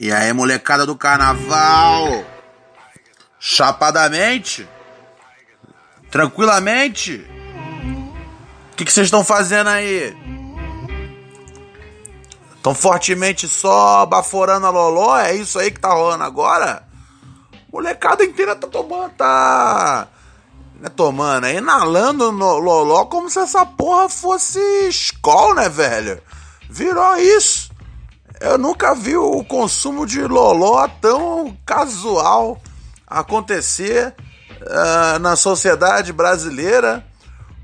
E 0.00 0.12
aí, 0.12 0.32
molecada 0.32 0.86
do 0.86 0.94
carnaval? 0.94 2.24
Chapadamente? 3.40 4.68
Tranquilamente? 6.08 7.26
O 8.70 8.76
que 8.76 8.84
vocês 8.84 9.08
estão 9.08 9.24
fazendo 9.24 9.70
aí? 9.70 10.16
Estão 12.54 12.76
fortemente 12.76 13.48
só 13.48 14.06
baforando 14.06 14.68
a 14.68 14.70
loló? 14.70 15.18
É 15.18 15.34
isso 15.34 15.58
aí 15.58 15.72
que 15.72 15.80
tá 15.80 15.92
rolando 15.92 16.22
agora? 16.22 16.86
Molecada 17.72 18.24
inteira 18.24 18.54
tá 18.54 18.68
tomando, 18.68 19.10
tá. 19.14 20.06
Né, 20.78 20.88
tomando, 20.90 21.44
é 21.44 21.56
inalando 21.56 22.30
no 22.30 22.58
loló 22.58 23.06
como 23.06 23.28
se 23.28 23.40
essa 23.40 23.66
porra 23.66 24.08
fosse 24.08 24.60
escola, 24.86 25.62
né, 25.62 25.68
velho? 25.68 26.22
Virou 26.70 27.16
isso. 27.16 27.57
Eu 28.40 28.56
nunca 28.56 28.94
vi 28.94 29.16
o 29.16 29.42
consumo 29.44 30.06
de 30.06 30.22
loló 30.22 30.86
tão 31.00 31.56
casual 31.66 32.60
acontecer 33.06 34.14
uh, 34.62 35.18
na 35.18 35.34
sociedade 35.34 36.12
brasileira 36.12 37.04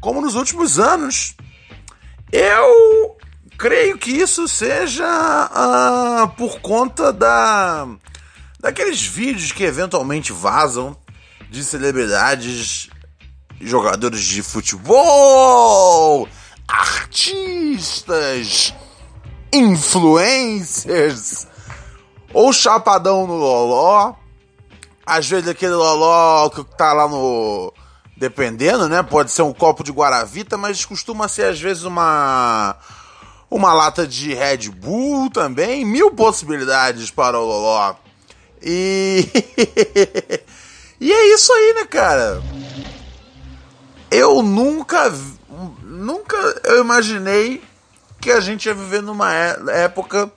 como 0.00 0.20
nos 0.20 0.34
últimos 0.34 0.78
anos. 0.78 1.36
Eu 2.32 3.16
creio 3.56 3.96
que 3.96 4.10
isso 4.10 4.48
seja 4.48 5.04
uh, 5.06 6.28
por 6.36 6.60
conta 6.60 7.12
da 7.12 7.86
daqueles 8.58 9.04
vídeos 9.06 9.52
que 9.52 9.62
eventualmente 9.62 10.32
vazam 10.32 10.96
de 11.50 11.62
celebridades, 11.62 12.88
jogadores 13.60 14.24
de 14.24 14.42
futebol, 14.42 16.26
artistas, 16.66 17.34
influencers, 19.54 21.46
ou 22.32 22.52
chapadão 22.52 23.26
no 23.26 23.36
loló, 23.36 24.14
às 25.06 25.28
vezes 25.28 25.48
aquele 25.48 25.74
loló 25.74 26.50
que 26.50 26.64
tá 26.76 26.92
lá 26.92 27.08
no. 27.08 27.72
Dependendo, 28.16 28.88
né? 28.88 29.02
Pode 29.02 29.32
ser 29.32 29.42
um 29.42 29.52
copo 29.52 29.82
de 29.82 29.90
Guaravita, 29.90 30.56
mas 30.56 30.84
costuma 30.84 31.28
ser 31.28 31.46
às 31.46 31.60
vezes 31.60 31.84
uma. 31.84 32.76
Uma 33.50 33.72
lata 33.72 34.06
de 34.06 34.34
Red 34.34 34.70
Bull 34.70 35.30
também. 35.30 35.84
Mil 35.84 36.10
possibilidades 36.12 37.10
para 37.10 37.38
o 37.38 37.44
loló. 37.44 37.94
E. 38.62 39.28
e 41.00 41.12
é 41.12 41.34
isso 41.34 41.52
aí, 41.52 41.74
né, 41.74 41.84
cara? 41.84 42.42
Eu 44.10 44.42
nunca. 44.42 45.12
Nunca 45.82 46.36
eu 46.64 46.80
imaginei 46.80 47.62
que 48.24 48.30
a 48.30 48.40
gente 48.40 48.64
ia 48.64 48.74
viver 48.74 49.02
numa 49.02 49.34
é, 49.34 49.54
época 49.84 50.32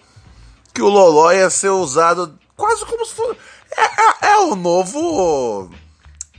que 0.74 0.82
o 0.82 0.90
Loló 0.90 1.32
ia 1.32 1.50
ser 1.50 1.70
usado 1.70 2.38
quase 2.54 2.86
como 2.86 3.06
se 3.06 3.16
fosse. 3.16 3.40
É, 3.72 4.28
é, 4.28 4.32
é 4.34 4.38
o 4.40 4.56
novo. 4.58 5.72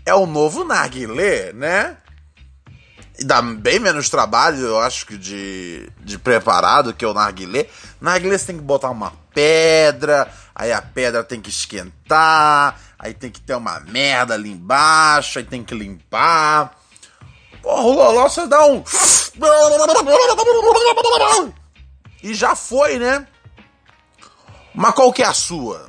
É 0.04 0.14
o 0.14 0.26
novo 0.26 0.62
Narguilé, 0.62 1.54
né? 1.54 1.96
E 3.18 3.24
dá 3.24 3.40
bem 3.40 3.78
menos 3.78 4.10
trabalho, 4.10 4.58
eu 4.58 4.78
acho 4.78 5.06
que 5.06 5.16
de, 5.16 5.90
de 6.00 6.18
preparado 6.18 6.92
que 6.92 7.04
o 7.04 7.14
narguilé. 7.14 7.66
Narguilé 8.00 8.38
você 8.38 8.46
tem 8.46 8.58
que 8.58 8.62
botar 8.62 8.90
uma 8.90 9.12
pedra, 9.34 10.30
aí 10.54 10.70
a 10.70 10.80
pedra 10.80 11.24
tem 11.24 11.40
que 11.40 11.50
esquentar, 11.50 12.78
aí 12.96 13.12
tem 13.14 13.30
que 13.30 13.40
ter 13.40 13.56
uma 13.56 13.80
merda 13.80 14.34
ali 14.34 14.52
embaixo, 14.52 15.38
aí 15.38 15.44
tem 15.44 15.64
que 15.64 15.74
limpar. 15.74 16.78
Porra, 17.60 17.82
o 17.82 17.92
Loló 17.92 18.28
você 18.28 18.46
dá 18.46 18.64
um. 18.66 18.84
E 22.22 22.34
já 22.34 22.56
foi, 22.56 22.98
né? 22.98 23.26
Mas 24.74 24.94
qual 24.94 25.12
que 25.12 25.22
é 25.22 25.26
a 25.26 25.32
sua? 25.32 25.88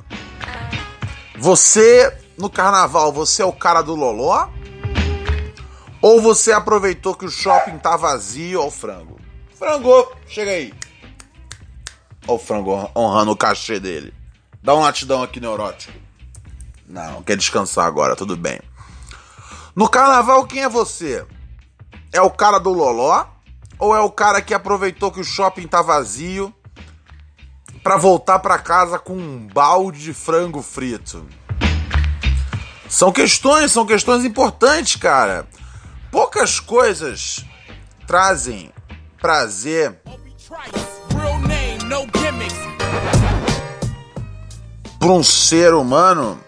Você, 1.38 2.16
no 2.38 2.48
carnaval, 2.50 3.12
você 3.12 3.42
é 3.42 3.44
o 3.44 3.52
cara 3.52 3.82
do 3.82 3.94
Loló? 3.94 4.48
Ou 6.02 6.20
você 6.20 6.52
aproveitou 6.52 7.14
que 7.14 7.24
o 7.24 7.30
shopping 7.30 7.78
tá 7.78 7.96
vazio, 7.96 8.62
ó 8.62 8.66
o 8.66 8.70
frango? 8.70 9.20
Frango, 9.54 10.12
chega 10.26 10.50
aí. 10.50 10.72
Ó 12.26 12.34
o 12.34 12.38
frango 12.38 12.90
honrando 12.96 13.32
o 13.32 13.36
cachê 13.36 13.78
dele. 13.78 14.14
Dá 14.62 14.74
um 14.74 14.80
latidão 14.80 15.22
aqui 15.22 15.40
neurótico. 15.40 15.92
Não, 16.86 17.22
quer 17.22 17.36
descansar 17.36 17.86
agora, 17.86 18.16
tudo 18.16 18.36
bem. 18.36 18.60
No 19.76 19.88
carnaval, 19.88 20.46
quem 20.46 20.62
é 20.62 20.68
você? 20.68 21.24
É 22.12 22.20
o 22.20 22.30
cara 22.30 22.58
do 22.58 22.72
Loló? 22.72 23.24
Ou 23.80 23.96
é 23.96 24.00
o 24.00 24.10
cara 24.10 24.42
que 24.42 24.52
aproveitou 24.52 25.10
que 25.10 25.20
o 25.20 25.24
shopping 25.24 25.66
tá 25.66 25.80
vazio 25.80 26.54
para 27.82 27.96
voltar 27.96 28.38
para 28.38 28.58
casa 28.58 28.98
com 28.98 29.14
um 29.14 29.46
balde 29.46 30.00
de 30.00 30.12
frango 30.12 30.60
frito? 30.60 31.26
São 32.86 33.10
questões, 33.10 33.72
são 33.72 33.86
questões 33.86 34.22
importantes, 34.22 34.96
cara. 34.96 35.48
Poucas 36.10 36.60
coisas 36.60 37.42
trazem 38.06 38.70
prazer 39.18 39.98
para 44.98 45.08
um 45.08 45.22
ser 45.22 45.72
humano 45.72 46.38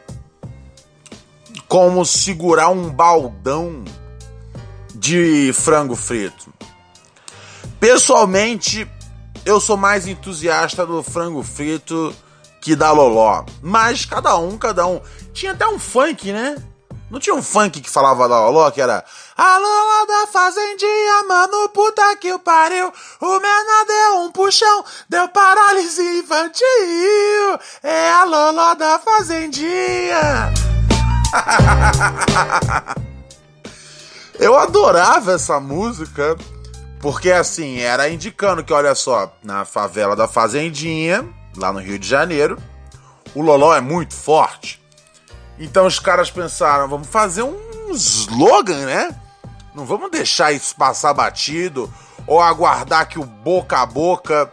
como 1.66 2.04
segurar 2.04 2.69
um 2.69 2.91
baldão 2.91 3.82
de 4.94 5.50
frango 5.54 5.97
frito. 5.97 6.53
Pessoalmente, 7.82 8.88
eu 9.44 9.60
sou 9.60 9.76
mais 9.76 10.06
entusiasta 10.06 10.87
do 10.87 11.03
frango 11.03 11.43
frito 11.43 12.15
que 12.60 12.76
da 12.76 12.93
loló. 12.93 13.44
Mas 13.60 14.04
cada 14.04 14.37
um, 14.37 14.56
cada 14.56 14.87
um. 14.87 15.00
Tinha 15.32 15.50
até 15.50 15.66
um 15.66 15.81
funk, 15.81 16.31
né? 16.31 16.62
Não 17.10 17.19
tinha 17.19 17.34
um 17.34 17.43
funk 17.43 17.81
que 17.81 17.91
falava 17.91 18.28
da 18.28 18.38
loló, 18.38 18.70
que 18.70 18.81
era 18.81 19.04
A 19.37 19.59
loló 19.59 20.06
da 20.06 20.28
fazendinha, 20.28 21.25
mano, 21.26 21.70
puta 21.70 22.15
que 22.15 22.32
o 22.32 22.38
pariu. 22.38 22.93
O 23.20 23.41
menor 23.41 23.84
deu 23.88 24.19
um 24.20 24.31
puxão, 24.31 24.84
deu 25.09 25.26
parálise 25.31 26.20
infantil. 26.20 26.64
É 27.82 28.12
a 28.12 28.22
loló 28.22 28.76
da 28.76 29.00
fazendinha. 29.00 30.55
Eu 34.38 34.56
adorava 34.56 35.32
essa 35.32 35.58
música, 35.58 36.37
porque 37.02 37.32
assim, 37.32 37.81
era 37.81 38.08
indicando 38.08 38.62
que, 38.62 38.72
olha 38.72 38.94
só, 38.94 39.34
na 39.43 39.64
favela 39.64 40.14
da 40.14 40.28
Fazendinha, 40.28 41.28
lá 41.56 41.72
no 41.72 41.81
Rio 41.81 41.99
de 41.99 42.08
Janeiro, 42.08 42.56
o 43.34 43.43
Loló 43.43 43.75
é 43.75 43.81
muito 43.81 44.14
forte. 44.14 44.81
Então 45.58 45.84
os 45.84 45.99
caras 45.99 46.31
pensaram, 46.31 46.88
vamos 46.88 47.08
fazer 47.08 47.43
um 47.43 47.90
slogan, 47.90 48.87
né? 48.87 49.20
Não 49.75 49.84
vamos 49.84 50.12
deixar 50.12 50.52
isso 50.52 50.76
passar 50.76 51.12
batido 51.12 51.93
ou 52.25 52.40
aguardar 52.40 53.08
que 53.08 53.19
o 53.19 53.25
boca 53.25 53.78
a 53.78 53.87
boca. 53.87 54.52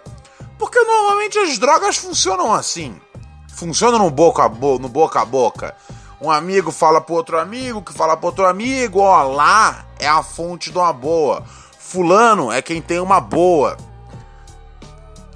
Porque 0.58 0.80
normalmente 0.80 1.38
as 1.38 1.60
drogas 1.60 1.98
funcionam 1.98 2.52
assim. 2.52 3.00
Funcionam 3.48 4.00
no 4.00 4.10
boca 4.10 4.44
a, 4.44 4.50
bo 4.50 4.80
no 4.80 4.90
boca, 4.90 5.22
a 5.22 5.26
boca. 5.26 5.76
Um 6.20 6.32
amigo 6.32 6.72
fala 6.72 7.00
pro 7.00 7.14
outro 7.14 7.38
amigo, 7.38 7.84
que 7.84 7.94
fala 7.94 8.18
pro 8.18 8.28
outro 8.28 8.46
amigo, 8.46 9.00
ó, 9.02 9.22
lá 9.24 9.86
é 10.00 10.08
a 10.08 10.24
fonte 10.24 10.72
de 10.72 10.78
uma 10.78 10.92
boa. 10.92 11.44
Fulano 11.90 12.52
é 12.52 12.62
quem 12.62 12.84
tem 12.84 13.00
uma 13.00 13.20
boa. 13.20 13.76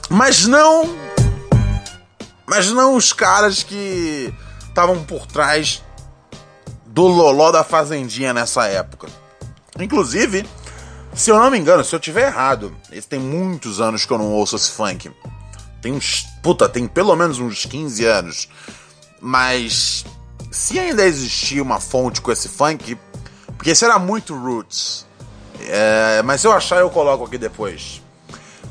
Mas 0.07 0.45
não. 0.45 0.95
mas 2.45 2.69
não 2.69 2.95
os 2.95 3.11
caras 3.11 3.63
que 3.63 4.31
estavam 4.67 5.03
por 5.03 5.25
trás 5.25 5.81
do 6.85 7.07
loló 7.07 7.51
da 7.51 7.63
fazendinha 7.63 8.35
nessa 8.35 8.67
época. 8.67 9.07
Inclusive, 9.79 10.47
se 11.15 11.31
eu 11.31 11.39
não 11.39 11.49
me 11.49 11.57
engano, 11.57 11.83
se 11.83 11.95
eu 11.95 11.99
tiver 11.99 12.27
errado, 12.27 12.71
esse 12.91 13.07
tem 13.07 13.19
muitos 13.19 13.81
anos 13.81 14.05
que 14.05 14.13
eu 14.13 14.19
não 14.19 14.31
ouço 14.31 14.55
esse 14.55 14.69
funk. 14.69 15.09
Tem 15.81 15.91
uns. 15.91 16.27
Puta, 16.43 16.69
tem 16.69 16.87
pelo 16.87 17.15
menos 17.15 17.39
uns 17.39 17.65
15 17.65 18.05
anos. 18.05 18.47
Mas. 19.19 20.05
Se 20.51 20.77
ainda 20.77 21.03
existia 21.03 21.63
uma 21.63 21.79
fonte 21.79 22.21
com 22.21 22.31
esse 22.31 22.47
funk. 22.47 22.95
Porque 23.57 23.71
esse 23.71 23.83
era 23.83 23.97
muito 23.97 24.37
roots. 24.37 25.07
É, 25.59 26.21
mas 26.23 26.41
se 26.41 26.47
eu 26.47 26.51
achar, 26.51 26.79
eu 26.79 26.89
coloco 26.89 27.25
aqui 27.25 27.37
depois. 27.37 28.01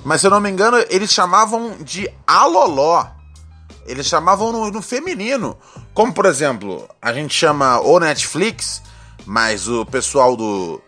Mas 0.04 0.20
se 0.20 0.26
eu 0.26 0.30
não 0.30 0.40
me 0.40 0.50
engano, 0.50 0.78
eles 0.90 1.12
chamavam 1.12 1.76
de 1.80 2.10
aloló. 2.26 3.06
Eles 3.86 4.06
chamavam 4.06 4.52
no, 4.52 4.70
no 4.70 4.82
feminino. 4.82 5.56
Como, 5.94 6.12
por 6.12 6.26
exemplo, 6.26 6.88
a 7.00 7.12
gente 7.12 7.34
chama 7.34 7.80
o 7.80 7.98
Netflix, 7.98 8.82
mas 9.26 9.68
o 9.68 9.84
pessoal 9.84 10.36
do 10.36 10.80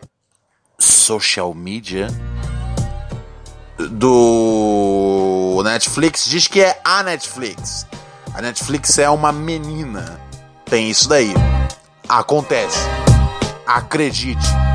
social 0.78 1.54
media 1.54 2.08
do 3.78 5.60
Netflix 5.64 6.24
diz 6.24 6.46
que 6.46 6.60
é 6.60 6.80
a 6.84 7.02
Netflix. 7.02 7.86
A 8.34 8.42
Netflix 8.42 8.98
é 8.98 9.08
uma 9.08 9.32
menina. 9.32 10.20
Tem 10.64 10.90
isso 10.90 11.08
daí. 11.08 11.32
Acontece. 12.08 12.80
Acredite. 13.66 14.73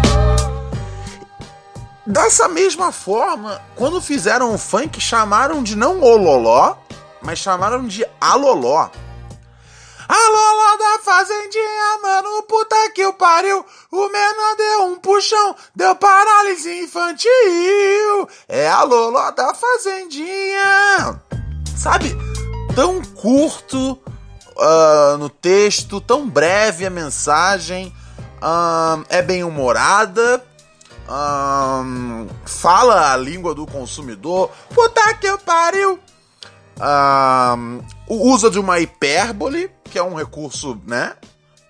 Dessa 2.09 2.47
mesma 2.47 2.91
forma, 2.91 3.61
quando 3.75 4.01
fizeram 4.01 4.51
o 4.51 4.57
funk, 4.57 4.99
chamaram 4.99 5.61
de 5.61 5.75
não 5.75 6.01
Ololó, 6.01 6.75
mas 7.21 7.37
chamaram 7.37 7.85
de 7.85 8.03
Aloló. 8.19 8.89
Aloló 10.07 10.77
da 10.79 11.03
fazendinha, 11.03 11.99
mano, 12.01 12.41
puta 12.47 12.89
que 12.95 13.05
o 13.05 13.13
pariu. 13.13 13.63
O 13.91 14.09
menor 14.09 14.55
deu 14.57 14.85
um 14.87 14.95
puxão, 14.95 15.55
deu 15.75 15.95
parálise 15.95 16.79
infantil. 16.79 18.27
É 18.47 18.67
a 18.67 18.81
Loló 18.81 19.29
da 19.29 19.53
fazendinha. 19.53 21.21
Sabe? 21.77 22.17
Tão 22.75 23.03
curto 23.03 23.91
uh, 24.57 25.15
no 25.19 25.29
texto, 25.29 26.01
tão 26.01 26.27
breve 26.27 26.87
a 26.87 26.89
mensagem. 26.89 27.93
Uh, 28.41 29.05
é 29.09 29.21
bem 29.21 29.43
humorada. 29.43 30.48
Uh, 31.09 32.29
fala 32.45 33.13
a 33.13 33.17
língua 33.17 33.55
do 33.55 33.65
consumidor. 33.65 34.51
Puta 34.73 35.11
que 35.15 35.35
pariu. 35.39 35.99
usa 38.07 38.51
de 38.51 38.59
uma 38.59 38.79
hipérbole 38.79 39.71
que 39.85 39.97
é 39.97 40.03
um 40.03 40.13
recurso, 40.13 40.79
né? 40.85 41.15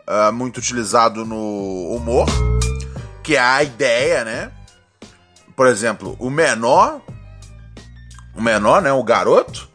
Uh, 0.06 0.33
muito 0.33 0.57
utilizado 0.57 1.24
no 1.24 1.95
humor, 1.95 2.27
que 3.24 3.38
é 3.38 3.39
a 3.39 3.63
ideia, 3.63 4.25
né? 4.25 4.51
Por 5.56 5.68
exemplo, 5.68 6.18
o 6.19 6.30
menor, 6.30 7.01
o 8.36 8.41
menor, 8.41 8.81
né? 8.81 8.91
O 8.91 9.03
garoto, 9.03 9.69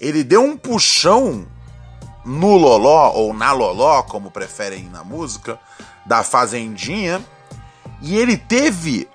ele 0.00 0.22
deu 0.22 0.42
um 0.42 0.56
puxão 0.56 1.44
no 2.24 2.56
loló 2.56 3.10
ou 3.14 3.34
na 3.34 3.50
loló, 3.50 4.02
como 4.02 4.30
preferem 4.30 4.88
na 4.90 5.02
música, 5.02 5.58
da 6.06 6.22
fazendinha, 6.22 7.20
e 8.00 8.16
ele 8.16 8.36
teve 8.36 9.08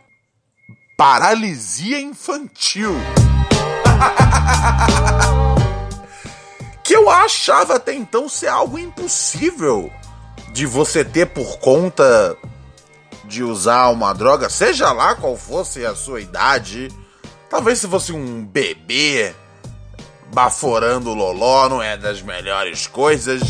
paralisia 0.98 2.00
infantil. 2.00 2.94
que 6.84 6.96
eu 6.96 7.10
achava 7.10 7.76
até 7.76 7.94
então 7.94 8.28
ser 8.28 8.48
algo 8.48 8.78
impossível 8.78 9.92
de 10.52 10.66
você 10.66 11.04
ter 11.04 11.28
por 11.28 11.58
conta 11.60 12.36
de 13.26 13.44
usar 13.44 13.90
uma 13.90 14.14
droga, 14.14 14.50
seja 14.50 14.92
lá 14.92 15.16
qual 15.16 15.38
fosse 15.38 15.86
a 15.86 15.96
sua 15.96 16.22
idade. 16.22 16.92
Talvez 17.50 17.80
se 17.80 17.88
fosse 17.88 18.12
um 18.12 18.46
bebê 18.46 19.34
baforando 20.34 21.12
o 21.12 21.14
loló, 21.14 21.70
não 21.70 21.82
é 21.82 21.96
das 21.96 22.22
melhores 22.22 22.86
coisas. 22.86 23.42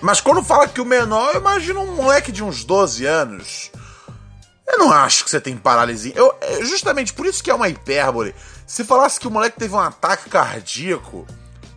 Mas 0.00 0.20
quando 0.20 0.42
fala 0.42 0.66
que 0.66 0.80
o 0.80 0.84
menor, 0.84 1.34
eu 1.34 1.40
imagino 1.40 1.82
um 1.82 1.94
moleque 1.94 2.32
de 2.32 2.42
uns 2.42 2.64
12 2.64 3.04
anos. 3.04 3.70
Eu 4.70 4.78
não 4.78 4.92
acho 4.92 5.24
que 5.24 5.30
você 5.30 5.40
tem 5.40 5.56
paralisia. 5.56 6.12
Eu, 6.14 6.32
é 6.40 6.64
justamente 6.64 7.12
por 7.12 7.26
isso 7.26 7.42
que 7.42 7.50
é 7.50 7.54
uma 7.54 7.68
hipérbole. 7.68 8.34
Se 8.66 8.84
falasse 8.84 9.18
que 9.18 9.26
o 9.26 9.30
moleque 9.30 9.58
teve 9.58 9.74
um 9.74 9.80
ataque 9.80 10.30
cardíaco, 10.30 11.26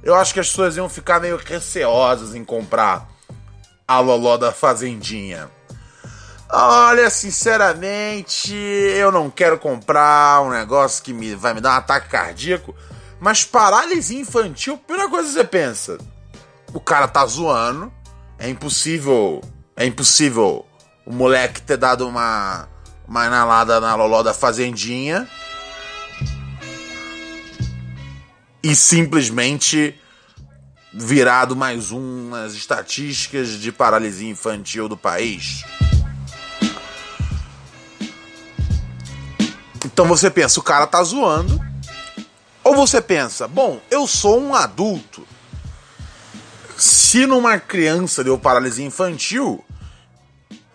eu 0.04 0.14
acho 0.14 0.32
que 0.34 0.40
as 0.40 0.48
pessoas 0.48 0.78
iam 0.78 0.88
ficar 0.88 1.20
meio 1.20 1.38
receosas 1.38 2.36
em 2.36 2.44
comprar 2.44 3.10
a 3.88 4.00
Loló 4.00 4.38
da 4.38 4.52
Fazendinha. 4.52 5.50
Olha, 6.52 7.10
sinceramente, 7.10 8.54
eu 8.54 9.12
não 9.12 9.28
quero 9.28 9.58
comprar 9.58 10.42
um 10.42 10.52
negócio 10.52 11.04
que 11.04 11.12
me, 11.12 11.34
vai 11.34 11.56
me 11.56 11.62
dar 11.62 11.72
um 11.72 11.78
ataque 11.78 12.10
cardíaco, 12.10 12.76
mas 13.20 13.44
paralisia 13.44 14.20
infantil, 14.20 14.78
primeira 14.78 15.10
coisa 15.10 15.30
que 15.30 15.34
você 15.34 15.44
pensa, 15.44 15.98
o 16.72 16.80
cara 16.80 17.08
tá 17.08 17.26
zoando, 17.26 17.92
é 18.38 18.48
impossível, 18.50 19.42
é 19.76 19.84
impossível 19.84 20.64
o 21.08 21.12
moleque 21.12 21.60
ter 21.60 21.78
dado 21.78 22.08
uma, 22.08 22.68
uma 23.08 23.26
inalada 23.26 23.80
na 23.80 23.96
Loló 23.96 24.24
da 24.24 24.34
Fazendinha 24.34 25.28
e 28.62 28.76
simplesmente 28.76 30.00
virado 30.94 31.56
mais 31.56 31.92
um 31.92 32.30
nas 32.30 32.54
estatísticas 32.54 33.50
de 33.60 33.72
paralisia 33.72 34.30
infantil 34.30 34.88
do 34.88 34.96
país. 34.96 35.64
Então 39.86 40.06
você 40.06 40.30
pensa, 40.30 40.60
o 40.60 40.64
cara 40.64 40.88
tá 40.88 41.04
zoando. 41.04 41.60
Ou 42.64 42.76
você 42.76 43.02
pensa, 43.02 43.48
bom, 43.48 43.82
eu 43.92 44.08
sou 44.08 44.40
um 44.40 44.56
adulto. 44.56 45.28
Se 46.78 47.26
numa 47.26 47.60
criança 47.60 48.24
deu 48.24 48.38
paralisia 48.38 48.86
infantil, 48.86 49.64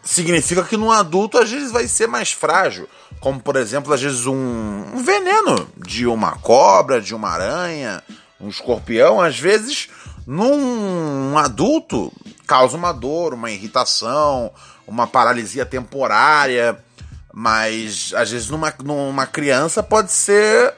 significa 0.09 0.65
que 0.65 0.77
num 0.77 0.91
adulto 0.91 1.37
às 1.37 1.51
vezes 1.51 1.71
vai 1.71 1.87
ser 1.87 2.07
mais 2.07 2.33
frágil. 2.33 2.89
Como, 3.21 3.39
por 3.39 3.57
exemplo, 3.57 3.93
às 3.93 4.01
vezes 4.01 4.25
um, 4.27 4.35
um 4.35 5.03
veneno 5.03 5.69
de 5.77 6.07
uma 6.07 6.33
cobra, 6.39 7.01
de 7.01 7.15
uma 7.15 7.29
aranha, 7.29 8.03
um 8.41 8.49
escorpião, 8.49 9.21
às 9.21 9.39
vezes 9.39 9.89
num 10.27 11.37
adulto 11.37 12.11
causa 12.47 12.77
uma 12.77 12.93
dor, 12.93 13.35
uma 13.35 13.51
irritação, 13.51 14.51
uma 14.87 15.07
paralisia 15.07 15.67
temporária, 15.67 16.79
mas 17.33 18.13
às 18.17 18.31
vezes 18.31 18.49
numa, 18.49 18.73
numa 18.83 19.27
criança 19.27 19.83
pode 19.83 20.11
ser 20.11 20.75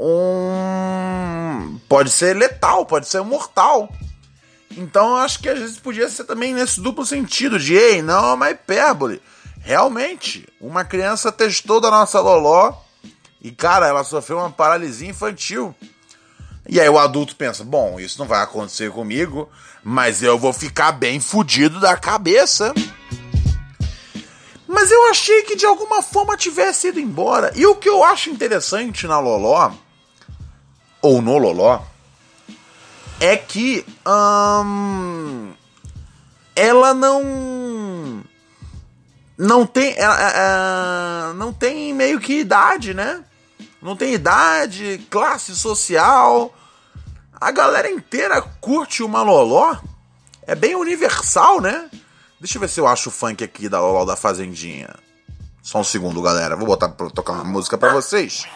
um. 0.00 1.78
pode 1.86 2.10
ser 2.10 2.34
letal, 2.34 2.86
pode 2.86 3.06
ser 3.06 3.22
mortal. 3.22 3.90
Então 4.76 5.16
acho 5.16 5.38
que 5.38 5.48
às 5.48 5.58
vezes 5.58 5.78
podia 5.78 6.08
ser 6.08 6.24
também 6.24 6.52
nesse 6.52 6.80
duplo 6.80 7.04
sentido 7.06 7.58
de 7.58 7.74
ei, 7.74 8.02
não 8.02 8.30
é 8.30 8.34
uma 8.34 8.50
hipérbole. 8.50 9.22
Realmente, 9.60 10.46
uma 10.60 10.84
criança 10.84 11.32
testou 11.32 11.80
da 11.80 11.90
nossa 11.90 12.20
Loló 12.20 12.74
e, 13.40 13.50
cara, 13.50 13.86
ela 13.86 14.04
sofreu 14.04 14.38
uma 14.38 14.50
paralisia 14.50 15.08
infantil. 15.08 15.74
E 16.68 16.80
aí 16.80 16.88
o 16.88 16.98
adulto 16.98 17.36
pensa: 17.36 17.62
bom, 17.62 18.00
isso 18.00 18.18
não 18.18 18.26
vai 18.26 18.42
acontecer 18.42 18.90
comigo, 18.90 19.48
mas 19.82 20.22
eu 20.22 20.38
vou 20.38 20.52
ficar 20.52 20.92
bem 20.92 21.20
fudido 21.20 21.78
da 21.78 21.96
cabeça. 21.96 22.74
Mas 24.66 24.90
eu 24.90 25.08
achei 25.08 25.42
que 25.42 25.56
de 25.56 25.64
alguma 25.64 26.02
forma 26.02 26.36
tivesse 26.36 26.88
ido 26.88 26.98
embora. 26.98 27.52
E 27.54 27.64
o 27.64 27.76
que 27.76 27.88
eu 27.88 28.02
acho 28.02 28.30
interessante 28.30 29.06
na 29.06 29.20
Loló, 29.20 29.72
ou 31.00 31.22
no 31.22 31.38
Loló, 31.38 31.80
é 33.20 33.36
que 33.36 33.84
ela 36.54 36.94
não 36.94 38.22
não 39.36 39.66
tem 39.66 39.94
ela, 39.96 40.16
ela, 40.20 41.34
não 41.34 41.52
tem 41.52 41.92
meio 41.92 42.20
que 42.20 42.40
idade, 42.40 42.94
né? 42.94 43.24
Não 43.82 43.96
tem 43.96 44.14
idade, 44.14 45.04
classe 45.10 45.54
social. 45.54 46.54
A 47.40 47.50
galera 47.50 47.90
inteira 47.90 48.40
curte 48.60 49.02
o 49.02 49.08
Maloló. 49.08 49.76
É 50.46 50.54
bem 50.54 50.74
universal, 50.76 51.60
né? 51.60 51.90
Deixa 52.38 52.58
eu 52.58 52.60
ver 52.60 52.68
se 52.68 52.78
eu 52.78 52.86
acho 52.86 53.08
o 53.08 53.12
funk 53.12 53.42
aqui 53.42 53.68
da 53.68 53.80
Loló 53.80 54.04
da 54.04 54.16
Fazendinha. 54.16 54.94
Só 55.62 55.80
um 55.80 55.84
segundo, 55.84 56.20
galera. 56.20 56.54
Vou 56.56 56.66
botar 56.66 56.90
pra 56.90 57.08
tocar 57.08 57.32
uma 57.32 57.44
música 57.44 57.78
pra 57.78 57.92
vocês. 57.92 58.46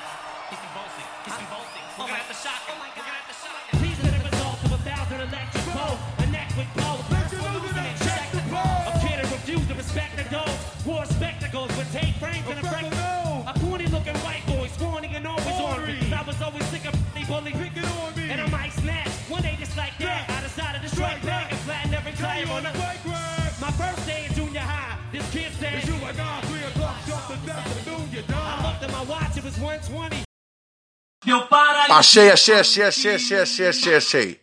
Achei, 31.91 32.31
achei, 32.31 32.55
achei, 32.55 32.83
achei, 32.85 33.15
achei, 33.15 33.41
achei, 33.41 33.69
achei, 33.69 33.95
achei. 33.97 34.41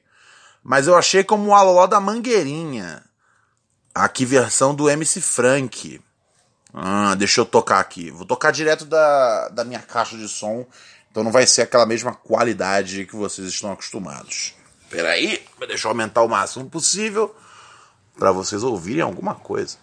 Mas 0.64 0.88
eu 0.88 0.96
achei 0.96 1.24
como 1.24 1.50
o 1.50 1.54
Aloló 1.54 1.88
da 1.88 2.00
Mangueirinha. 2.00 3.04
Aqui 3.94 4.26
versão 4.26 4.74
do 4.76 4.90
MC 4.90 5.22
Frank. 5.22 6.02
Ah, 6.74 7.16
deixa 7.16 7.40
eu 7.40 7.46
tocar 7.46 7.80
aqui. 7.80 8.12
Vou 8.12 8.26
tocar 8.26 8.52
direto 8.52 8.84
da, 8.86 9.50
da 9.50 9.64
minha 9.64 9.80
caixa 9.80 10.18
de 10.18 10.28
som. 10.28 10.66
Então 11.10 11.24
não 11.24 11.32
vai 11.32 11.48
ser 11.48 11.62
aquela 11.62 11.86
mesma 11.86 12.14
qualidade 12.14 13.06
que 13.06 13.16
vocês 13.16 13.48
estão 13.48 13.72
acostumados. 13.72 14.54
Peraí, 14.90 15.42
deixa 15.68 15.88
eu 15.88 15.92
aumentar 15.92 16.22
o 16.24 16.28
máximo 16.28 16.70
possível 16.70 17.34
para 18.18 18.32
vocês 18.32 18.64
ouvirem 18.64 19.02
alguma 19.02 19.36
coisa. 19.36 19.78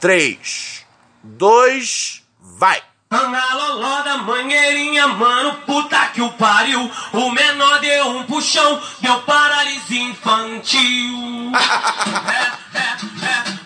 3, 0.00 0.86
2, 1.22 2.22
vai! 2.38 2.89
Loló 3.12 4.02
da 4.02 4.18
mangueirinha, 4.18 5.08
mano, 5.08 5.52
puta 5.66 5.98
que 6.14 6.22
o 6.22 6.30
pariu. 6.34 6.88
O 7.12 7.30
menor 7.32 7.80
deu 7.80 8.06
um 8.06 8.22
puxão, 8.22 8.80
deu 9.00 9.20
paralisia 9.22 10.00
infantil. 10.00 11.50
é, 12.72 12.78
é, 12.78 12.94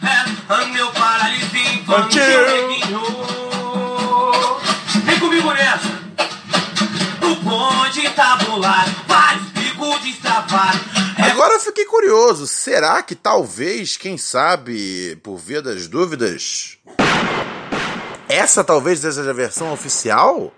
é, 0.09 0.63
é, 0.63 0.67
meu 0.69 0.91
paralisia 0.93 1.75
infantil. 1.75 2.23
Vem 5.05 5.19
comigo 5.21 5.53
nessa. 5.53 5.89
O 7.21 7.35
bonde 7.43 8.09
tabular, 8.11 8.89
vários 9.07 9.51
picos 9.51 10.01
destravados. 10.01 10.81
Agora 11.31 11.53
eu 11.53 11.61
fiquei 11.61 11.85
curioso. 11.85 12.47
Será 12.47 13.03
que 13.03 13.15
talvez, 13.15 13.99
quem 13.99 14.17
sabe, 14.17 15.17
por 15.23 15.37
via 15.37 15.61
das 15.61 15.87
dúvidas, 15.87 16.79
essa 18.29 18.65
talvez 18.65 19.01
seja 19.01 19.29
a 19.29 19.33
versão 19.35 19.73
oficial? 19.73 20.53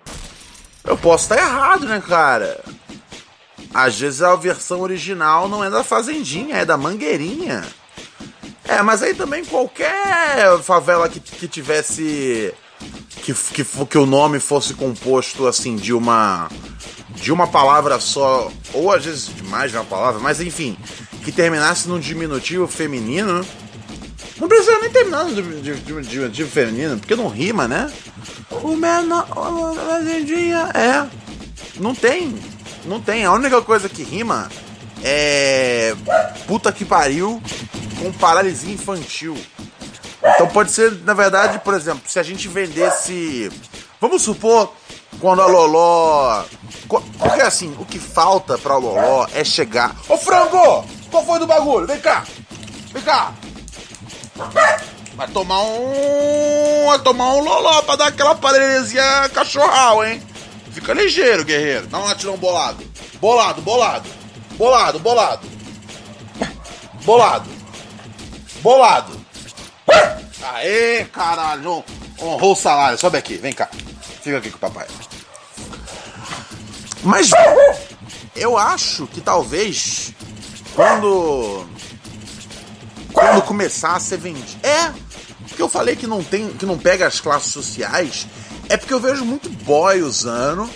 Eu 0.85 0.97
posso 0.97 1.25
estar 1.25 1.37
errado, 1.37 1.87
né, 1.87 2.03
cara? 2.07 2.63
Às 3.75 3.99
vezes 3.99 4.23
a 4.23 4.35
versão 4.37 4.81
original 4.81 5.49
não 5.49 5.63
é 5.63 5.69
da 5.69 5.83
Fazendinha, 5.85 6.57
é 6.57 6.65
da 6.65 6.77
Mangueirinha. 6.77 7.65
É, 8.65 8.83
mas 8.83 9.03
aí 9.03 9.15
também 9.15 9.45
qualquer 9.45 10.59
favela 10.63 11.09
que, 11.09 11.21
que 11.21 11.47
tivesse. 11.47 12.53
Que, 13.23 13.35
que, 13.35 13.65
que 13.65 13.99
o 13.99 14.07
nome 14.07 14.41
fosse 14.41 14.75
composto 14.75 15.47
assim 15.47 15.77
de 15.77 15.93
uma. 15.93 16.49
De 17.11 17.33
uma 17.33 17.47
palavra 17.47 17.99
só, 17.99 18.51
ou 18.75 18.93
às 18.93 19.05
vezes 19.05 19.35
de 19.35 19.43
mais 19.45 19.71
de 19.71 19.79
uma 19.79 19.85
palavra, 19.87 20.21
mas 20.21 20.39
enfim, 20.39 20.77
que 21.25 21.33
terminasse 21.33 21.89
num 21.89 21.99
diminutivo 21.99 22.69
feminino, 22.69 23.45
não 24.39 24.49
precisa 24.49 24.79
nem 24.79 24.91
terminar 24.91 25.25
no 25.25 25.35
diminutivo 25.63 26.51
feminino, 26.51 26.99
porque 26.99 27.17
não 27.17 27.29
rima, 27.29 27.67
né? 27.67 27.91
O 28.51 28.77
menor. 28.77 29.27
Legendinha 30.03 30.71
é. 30.75 31.07
Não 31.81 31.95
tem. 31.95 32.37
Não 32.85 33.01
tem. 33.01 33.25
A 33.25 33.33
única 33.33 33.63
coisa 33.63 33.89
que 33.89 34.03
rima 34.03 34.49
é. 35.03 35.95
Puta 36.47 36.71
que 36.73 36.85
pariu 36.85 37.43
com 37.99 38.13
paralisia 38.13 38.73
infantil. 38.73 39.37
Então 40.35 40.49
pode 40.49 40.73
ser, 40.73 40.93
na 41.05 41.15
verdade, 41.15 41.59
por 41.61 41.75
exemplo, 41.75 42.03
se 42.07 42.19
a 42.19 42.23
gente 42.23 42.49
vendesse. 42.49 43.51
Vamos 44.01 44.23
supor, 44.23 44.73
quando 45.19 45.41
a 45.41 45.47
Loló. 45.47 46.45
Porque 46.89 47.41
assim, 47.41 47.75
o 47.79 47.85
que 47.85 47.99
falta 47.99 48.59
pra 48.59 48.77
Loló 48.77 49.27
é 49.35 49.43
chegar. 49.43 49.97
Ô 50.09 50.17
frango! 50.17 50.85
Qual 51.11 51.25
foi 51.25 51.39
do 51.39 51.47
bagulho? 51.47 51.87
Vem 51.87 52.01
cá! 52.01 52.25
Vem 52.93 53.03
cá! 53.03 53.33
Vai 55.15 55.29
tomar 55.29 55.63
um. 55.63 56.87
Vai 56.87 56.99
tomar 57.01 57.35
um 57.35 57.41
loló 57.41 57.83
pra 57.83 57.97
dar 57.97 58.09
aquela 58.09 58.35
paralisia 58.35 59.29
cachorral, 59.33 60.05
hein? 60.05 60.23
Fica 60.73 60.93
ligeiro, 60.93 61.45
guerreiro. 61.45 61.87
Dá 61.87 61.99
um 61.99 62.05
latilão 62.05 62.37
bolado. 62.37 62.85
Bolado, 63.21 63.63
bolado. 63.63 64.09
Bolado, 64.59 64.99
bolado. 64.99 65.49
Bolado. 67.03 67.51
Bolado. 68.61 69.27
Aê, 70.43 71.05
caralho. 71.07 71.83
Honrou 72.21 72.53
o 72.53 72.57
salário. 72.57 72.99
Sobe 72.99 73.17
aqui, 73.17 73.37
vem 73.37 73.53
cá. 73.53 73.69
Fica 74.23 74.39
aqui 74.39 74.51
com 74.51 74.57
o 74.59 74.61
papai. 74.61 74.87
Mas 77.03 77.31
eu 78.35 78.59
acho 78.59 79.07
que 79.07 79.21
talvez 79.21 80.13
quando 80.75 81.67
quando 83.17 83.41
começar 83.41 83.97
a 83.97 84.01
ser 84.01 84.19
vendido. 84.19 84.47
É, 84.63 84.93
porque 85.49 85.63
eu 85.63 85.71
falei 85.71 85.97
que 85.97 86.07
não 86.07 86.23
tem, 86.23 86.51
que 86.51 86.67
não 86.67 86.77
pega 86.77 87.07
as 87.07 87.19
classes 87.19 87.51
sociais, 87.51 88.27
é 88.69 88.77
porque 88.77 88.93
eu 88.93 89.01
vejo 89.01 89.25
muito 89.25 89.49
boy 89.49 90.03
usando, 90.03 90.69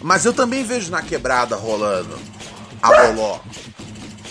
mas 0.00 0.24
eu 0.24 0.32
também 0.32 0.62
vejo 0.62 0.92
na 0.92 1.02
quebrada 1.02 1.56
rolando 1.56 2.16
a 2.80 2.88
boló. 2.88 3.40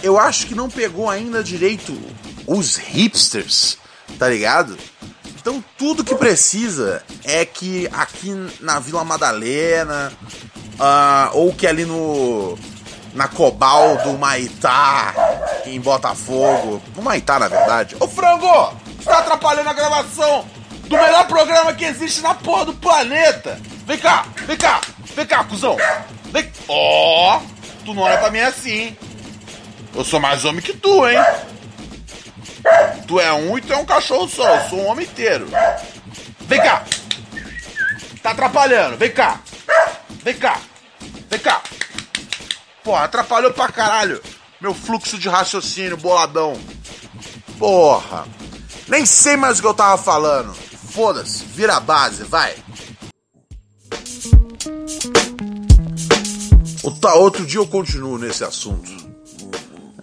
Eu 0.02 0.18
acho 0.18 0.48
que 0.48 0.56
não 0.56 0.70
pegou 0.70 1.10
ainda 1.10 1.44
direito 1.44 2.00
os 2.46 2.78
hipsters, 2.78 3.78
tá 4.18 4.30
ligado? 4.30 4.78
Então 5.36 5.62
tudo 5.78 6.06
que 6.06 6.16
precisa 6.16 7.04
é 7.26 7.44
que 7.44 7.90
aqui 7.92 8.34
na 8.62 8.80
Vila 8.80 9.04
Madalena, 9.04 10.14
uh, 10.76 11.38
ou 11.38 11.54
que 11.54 11.68
ali 11.68 11.84
no 11.84 12.58
na 13.14 13.28
Cobal 13.28 13.98
do 13.98 14.18
Maitá, 14.18 15.14
em 15.66 15.80
Botafogo. 15.80 16.82
No 16.96 17.02
Maitá, 17.02 17.40
na 17.40 17.48
verdade. 17.48 17.96
Ô 18.00 18.08
frango! 18.08 18.74
Você 18.98 19.10
tá 19.10 19.20
atrapalhando 19.20 19.70
a 19.70 19.74
gravação 19.74 20.46
do 20.82 20.96
melhor 20.96 21.28
programa 21.28 21.74
que 21.74 21.86
existe 21.86 22.22
na 22.22 22.34
porra 22.34 22.66
do 22.66 22.74
planeta! 22.74 23.60
Vem 23.86 23.98
cá, 23.98 24.26
vem 24.46 24.58
cá, 24.58 24.82
vem 25.16 25.26
cá, 25.26 25.44
cuzão! 25.44 25.78
Vem. 26.32 26.52
Ó! 26.68 27.38
Oh, 27.38 27.42
tu 27.86 27.94
não 27.94 28.04
olha 28.04 28.18
pra 28.18 28.30
mim 28.30 28.40
assim. 28.40 28.96
Eu 29.96 30.04
sou 30.04 30.20
mais 30.20 30.46
homem 30.46 30.62
que 30.62 30.74
tu, 30.74 31.08
hein? 31.08 31.18
Tu 33.08 33.20
é 33.20 33.32
um 33.34 33.58
e 33.58 33.62
tu 33.62 33.74
é 33.74 33.78
um 33.78 33.86
cachorro 33.86 34.28
só. 34.28 34.56
Eu 34.56 34.70
sou 34.70 34.80
um 34.80 34.88
homem 34.88 35.06
inteiro. 35.06 35.48
Vem 36.42 36.62
cá! 36.62 36.84
Tá 38.22 38.32
atrapalhando, 38.32 38.98
vem 38.98 39.12
cá! 39.12 39.40
Vem 40.24 40.36
cá! 40.36 40.60
Vem 41.30 41.40
cá! 41.40 41.62
Porra, 42.88 43.04
atrapalhou 43.04 43.52
pra 43.52 43.68
caralho 43.68 44.22
meu 44.62 44.74
fluxo 44.74 45.18
de 45.18 45.28
raciocínio 45.28 45.98
boladão. 45.98 46.58
Porra. 47.60 48.26
Nem 48.88 49.06
sei 49.06 49.36
mais 49.36 49.60
o 49.60 49.62
que 49.62 49.68
eu 49.68 49.74
tava 49.74 50.02
falando. 50.02 50.54
Foda-se, 50.54 51.44
vira 51.44 51.76
a 51.76 51.82
base, 51.82 52.24
vai. 52.24 52.56
Tá, 57.02 57.14
outro 57.16 57.46
dia 57.46 57.60
eu 57.60 57.68
continuo 57.68 58.18
nesse 58.18 58.46
assunto. 58.46 58.90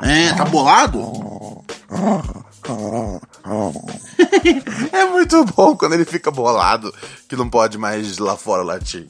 É, 0.02 0.34
tá 0.34 0.44
bolado? 0.44 1.64
é 4.92 5.06
muito 5.06 5.42
bom 5.46 5.74
quando 5.74 5.94
ele 5.94 6.04
fica 6.04 6.30
bolado, 6.30 6.94
que 7.26 7.34
não 7.34 7.48
pode 7.48 7.78
mais 7.78 8.18
lá 8.18 8.36
fora 8.36 8.62
latir. 8.62 9.08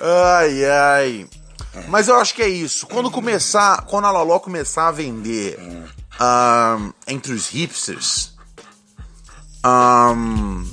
Ai, 0.00 0.64
ai. 0.64 1.28
Mas 1.88 2.08
eu 2.08 2.16
acho 2.16 2.34
que 2.34 2.42
é 2.42 2.48
isso. 2.48 2.86
Quando 2.86 3.10
começar, 3.10 3.82
quando 3.82 4.06
a 4.06 4.10
Loló 4.10 4.38
começar 4.38 4.88
a 4.88 4.92
vender 4.92 5.58
um, 5.60 6.92
entre 7.06 7.32
os 7.32 7.48
hipsters, 7.48 8.32
um, 9.64 10.64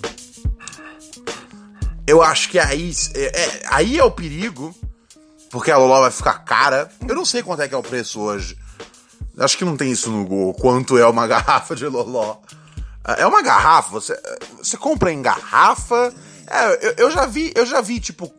eu 2.08 2.22
acho 2.22 2.50
que 2.50 2.60
aí 2.60 2.92
é, 3.16 3.42
é, 3.42 3.62
aí 3.70 3.98
é 3.98 4.04
o 4.04 4.12
perigo, 4.12 4.74
porque 5.50 5.72
a 5.72 5.78
Loló 5.78 6.02
vai 6.02 6.12
ficar 6.12 6.40
cara. 6.40 6.90
Eu 7.08 7.16
não 7.16 7.26
sei 7.26 7.44
quanto 7.44 7.62
é 7.62 7.68
que 7.68 7.76
é 7.76 7.78
o 7.78 7.84
preço 7.84 8.20
hoje. 8.22 8.58
Acho 9.38 9.58
que 9.58 9.66
não 9.66 9.76
tem 9.76 9.92
isso 9.92 10.12
no 10.12 10.26
Google. 10.26 10.54
Quanto 10.54 10.98
é 10.98 11.06
uma 11.08 11.26
garrafa 11.28 11.76
de 11.76 11.86
Loló? 11.88 12.38
É 13.06 13.26
uma 13.26 13.42
garrafa, 13.42 13.90
você, 13.90 14.18
você 14.58 14.78
compra 14.78 15.12
em 15.12 15.22
garrafa. 15.22 16.14
É, 16.48 16.88
eu, 16.88 16.94
eu 16.98 17.12
já 17.12 17.26
vi, 17.26 17.52
eu 17.56 17.66
já 17.66 17.82
vi, 17.82 18.00
tipo, 18.00 18.34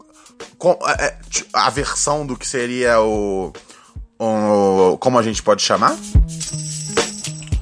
com, 0.58 0.78
é, 0.88 1.18
a 1.52 1.68
versão 1.68 2.26
do 2.26 2.36
que 2.36 2.46
seria 2.46 3.00
o, 3.00 3.52
o. 4.18 4.96
Como 4.98 5.18
a 5.18 5.22
gente 5.22 5.42
pode 5.42 5.62
chamar? 5.62 5.94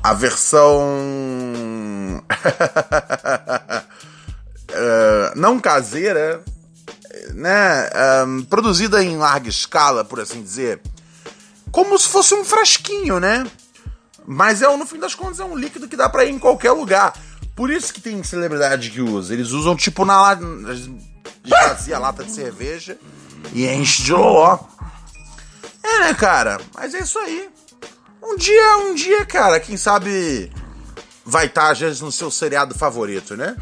A 0.02 0.12
versão. 0.12 0.80
uh, 4.70 5.34
não 5.34 5.58
caseira, 5.58 6.42
né? 7.34 7.90
Um, 8.26 8.44
produzida 8.44 9.02
em 9.02 9.16
larga 9.16 9.48
escala, 9.48 10.04
por 10.04 10.20
assim 10.20 10.42
dizer. 10.42 10.80
Como 11.72 11.98
se 11.98 12.08
fosse 12.08 12.34
um 12.34 12.44
frasquinho, 12.44 13.18
né? 13.18 13.44
Mas 14.26 14.62
é, 14.62 14.76
no 14.76 14.86
fim 14.86 14.98
das 14.98 15.14
contas 15.14 15.40
é 15.40 15.44
um 15.44 15.56
líquido 15.56 15.88
que 15.88 15.96
dá 15.96 16.08
para 16.08 16.24
ir 16.24 16.30
em 16.30 16.38
qualquer 16.38 16.72
lugar. 16.72 17.12
Por 17.54 17.70
isso 17.70 17.92
que 17.92 18.00
tem 18.00 18.22
celebridade 18.22 18.90
que 18.90 19.00
usa. 19.00 19.32
Eles 19.32 19.50
usam 19.50 19.76
tipo 19.76 20.04
na 20.04 20.38
esvazia 21.44 21.96
a 21.96 22.00
lata 22.00 22.24
de 22.24 22.30
cerveja 22.30 22.96
e 23.52 23.66
enche 23.66 24.04
de 24.04 24.12
loló. 24.12 24.58
É, 25.82 26.00
né, 26.00 26.14
cara? 26.14 26.60
Mas 26.74 26.94
é 26.94 27.00
isso 27.00 27.18
aí. 27.18 27.50
Um 28.22 28.36
dia, 28.36 28.76
um 28.78 28.94
dia, 28.94 29.26
cara, 29.26 29.58
quem 29.58 29.76
sabe 29.76 30.50
vai 31.24 31.46
estar, 31.46 31.70
às 31.70 31.80
vezes, 31.80 32.00
no 32.00 32.12
seu 32.12 32.30
seriado 32.30 32.74
favorito, 32.74 33.36
né? 33.36 33.56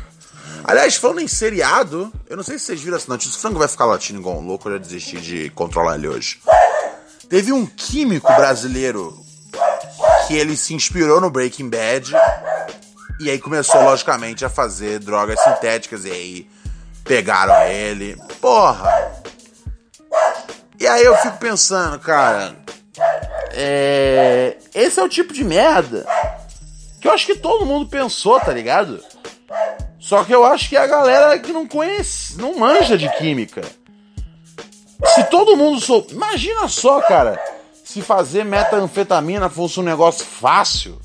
Aliás, 0.64 0.97
falando 0.97 1.21
em 1.21 1.29
seriado, 1.29 2.12
eu 2.29 2.37
não 2.37 2.45
sei 2.45 2.59
se 2.59 2.67
vocês 2.67 2.81
viram 2.81 2.97
essa 2.97 3.09
notícia, 3.09 3.37
o 3.37 3.40
frango 3.40 3.59
vai 3.59 3.69
ficar 3.69 3.87
latindo 3.87 4.21
igual 4.21 4.38
um 4.38 4.47
louco, 4.47 4.69
eu 4.69 4.75
já 4.75 4.79
desisti 4.79 5.19
de 5.19 5.50
controlar 5.50 5.97
ele 5.97 6.09
hoje. 6.09 6.40
Teve 7.29 7.52
um 7.52 7.64
químico 7.64 8.26
brasileiro 8.35 9.19
que 10.30 10.37
ele 10.37 10.56
se 10.56 10.72
inspirou 10.72 11.20
no 11.20 11.28
Breaking 11.28 11.68
Bad 11.68 12.12
e 13.18 13.28
aí 13.28 13.37
começou, 13.40 13.82
logicamente, 13.82 14.44
a 14.44 14.49
fazer 14.49 15.00
drogas 15.00 15.40
sintéticas 15.42 16.04
e 16.04 16.10
aí 16.12 16.50
pegaram 17.02 17.52
ele. 17.64 18.16
Porra! 18.40 19.12
E 20.78 20.87
aí 20.87 21.04
eu 21.04 21.16
fico 21.16 21.37
pensando, 21.38 21.99
cara, 21.99 22.54
é... 23.52 24.56
esse 24.72 25.00
é 25.00 25.02
o 25.02 25.08
tipo 25.08 25.32
de 25.32 25.42
merda 25.42 26.06
que 27.00 27.08
eu 27.08 27.12
acho 27.12 27.26
que 27.26 27.34
todo 27.34 27.66
mundo 27.66 27.90
pensou, 27.90 28.38
tá 28.38 28.52
ligado? 28.52 29.02
Só 29.99 30.22
que 30.22 30.32
eu 30.32 30.44
acho 30.44 30.68
que 30.68 30.76
a 30.76 30.87
galera 30.87 31.37
que 31.40 31.52
não 31.52 31.66
conhece, 31.66 32.38
não 32.38 32.56
manja 32.56 32.96
de 32.96 33.08
química. 33.16 33.62
Se 35.06 35.25
todo 35.25 35.56
mundo 35.56 35.80
sou, 35.80 36.06
imagina 36.08 36.68
só, 36.68 37.00
cara, 37.00 37.37
se 37.90 38.00
fazer 38.02 38.44
metanfetamina 38.44 39.50
fosse 39.50 39.80
um 39.80 39.82
negócio 39.82 40.25
fácil. 40.25 40.97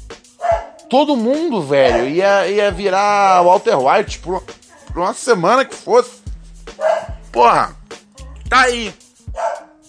Todo 0.88 1.18
mundo, 1.18 1.64
velho, 1.64 2.08
ia, 2.08 2.48
ia 2.48 2.70
virar 2.70 3.42
Walter 3.42 3.76
White 3.76 4.20
por, 4.20 4.44
por 4.44 5.02
uma 5.02 5.12
semana 5.16 5.66
que 5.66 5.74
fosse. 5.74 6.22
Porra, 7.32 7.76
tá 8.48 8.62
aí. 8.62 8.94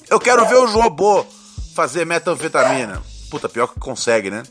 Eu 0.09 0.19
quero 0.19 0.47
ver 0.47 0.55
os 0.55 0.73
robôs 0.73 1.27
fazer 1.75 2.07
metanfetamina. 2.07 3.03
Puta, 3.31 3.47
pior 3.47 3.67
que 3.67 3.79
consegue, 3.79 4.31
né? 4.31 4.43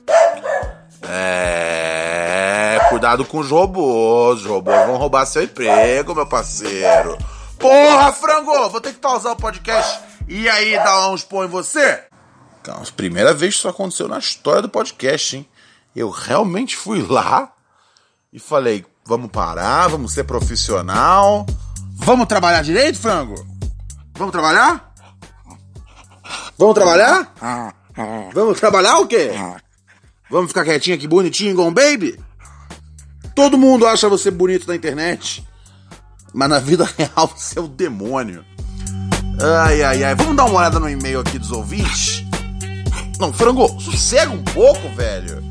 É. 1.02 2.80
Cuidado 2.90 3.26
com 3.26 3.40
os 3.40 3.50
robôs. 3.50 4.42
Os 4.42 4.46
robôs 4.46 4.86
vão 4.86 4.98
roubar 4.98 5.26
seu 5.26 5.42
emprego, 5.42 6.14
meu 6.14 6.28
parceiro. 6.28 7.18
Porra, 7.58 8.14
frango! 8.14 8.70
Vou 8.70 8.80
ter 8.82 8.94
que 8.94 9.00
pausar 9.00 9.32
o 9.32 9.36
podcast 9.36 10.00
e 10.28 10.48
aí 10.48 10.76
dar 10.76 11.10
uns 11.10 11.24
põe 11.24 11.48
em 11.48 11.50
você? 11.50 12.04
Calma, 12.66 12.84
primeira 12.98 13.32
vez 13.32 13.54
que 13.54 13.60
isso 13.60 13.68
aconteceu 13.68 14.08
na 14.08 14.18
história 14.18 14.60
do 14.60 14.68
podcast, 14.68 15.38
hein? 15.38 15.48
Eu 15.96 16.10
realmente 16.10 16.76
fui 16.76 17.00
lá 17.00 17.54
e 18.34 18.40
falei: 18.40 18.84
vamos 19.06 19.30
parar, 19.30 19.88
vamos 19.88 20.14
ser 20.14 20.24
profissional. 20.24 21.46
Vamos 21.94 22.26
trabalhar 22.26 22.64
direito, 22.64 22.98
frango? 22.98 23.36
Vamos 24.18 24.32
trabalhar? 24.32 24.92
Vamos 26.58 26.74
trabalhar? 26.74 27.36
Vamos 28.34 28.60
trabalhar 28.60 28.98
o 28.98 29.08
quê? 29.08 29.30
Vamos 30.28 30.48
ficar 30.48 30.64
quietinho 30.64 30.96
aqui, 30.96 31.08
bonitinho, 31.08 31.52
igual 31.52 31.68
um 31.68 31.74
baby? 31.74 32.20
Todo 33.36 33.60
mundo 33.60 33.86
acha 33.86 34.10
você 34.10 34.32
bonito 34.32 34.68
na 34.68 34.76
internet, 34.76 35.48
mas 36.34 36.50
na 36.50 36.58
vida 36.58 36.90
real 36.98 37.28
você 37.28 37.60
é 37.60 37.62
o 37.62 37.68
demônio. 37.68 38.44
Ai, 39.40 39.84
ai, 39.84 40.04
ai. 40.04 40.16
Vamos 40.16 40.36
dar 40.36 40.46
uma 40.46 40.58
olhada 40.58 40.80
no 40.80 40.90
e-mail 40.90 41.20
aqui 41.20 41.38
dos 41.38 41.52
ouvintes? 41.52 42.25
Não, 43.20 43.32
frango, 43.32 43.80
sossega 43.80 44.32
um 44.32 44.44
pouco, 44.44 44.90
velho. 44.90 45.44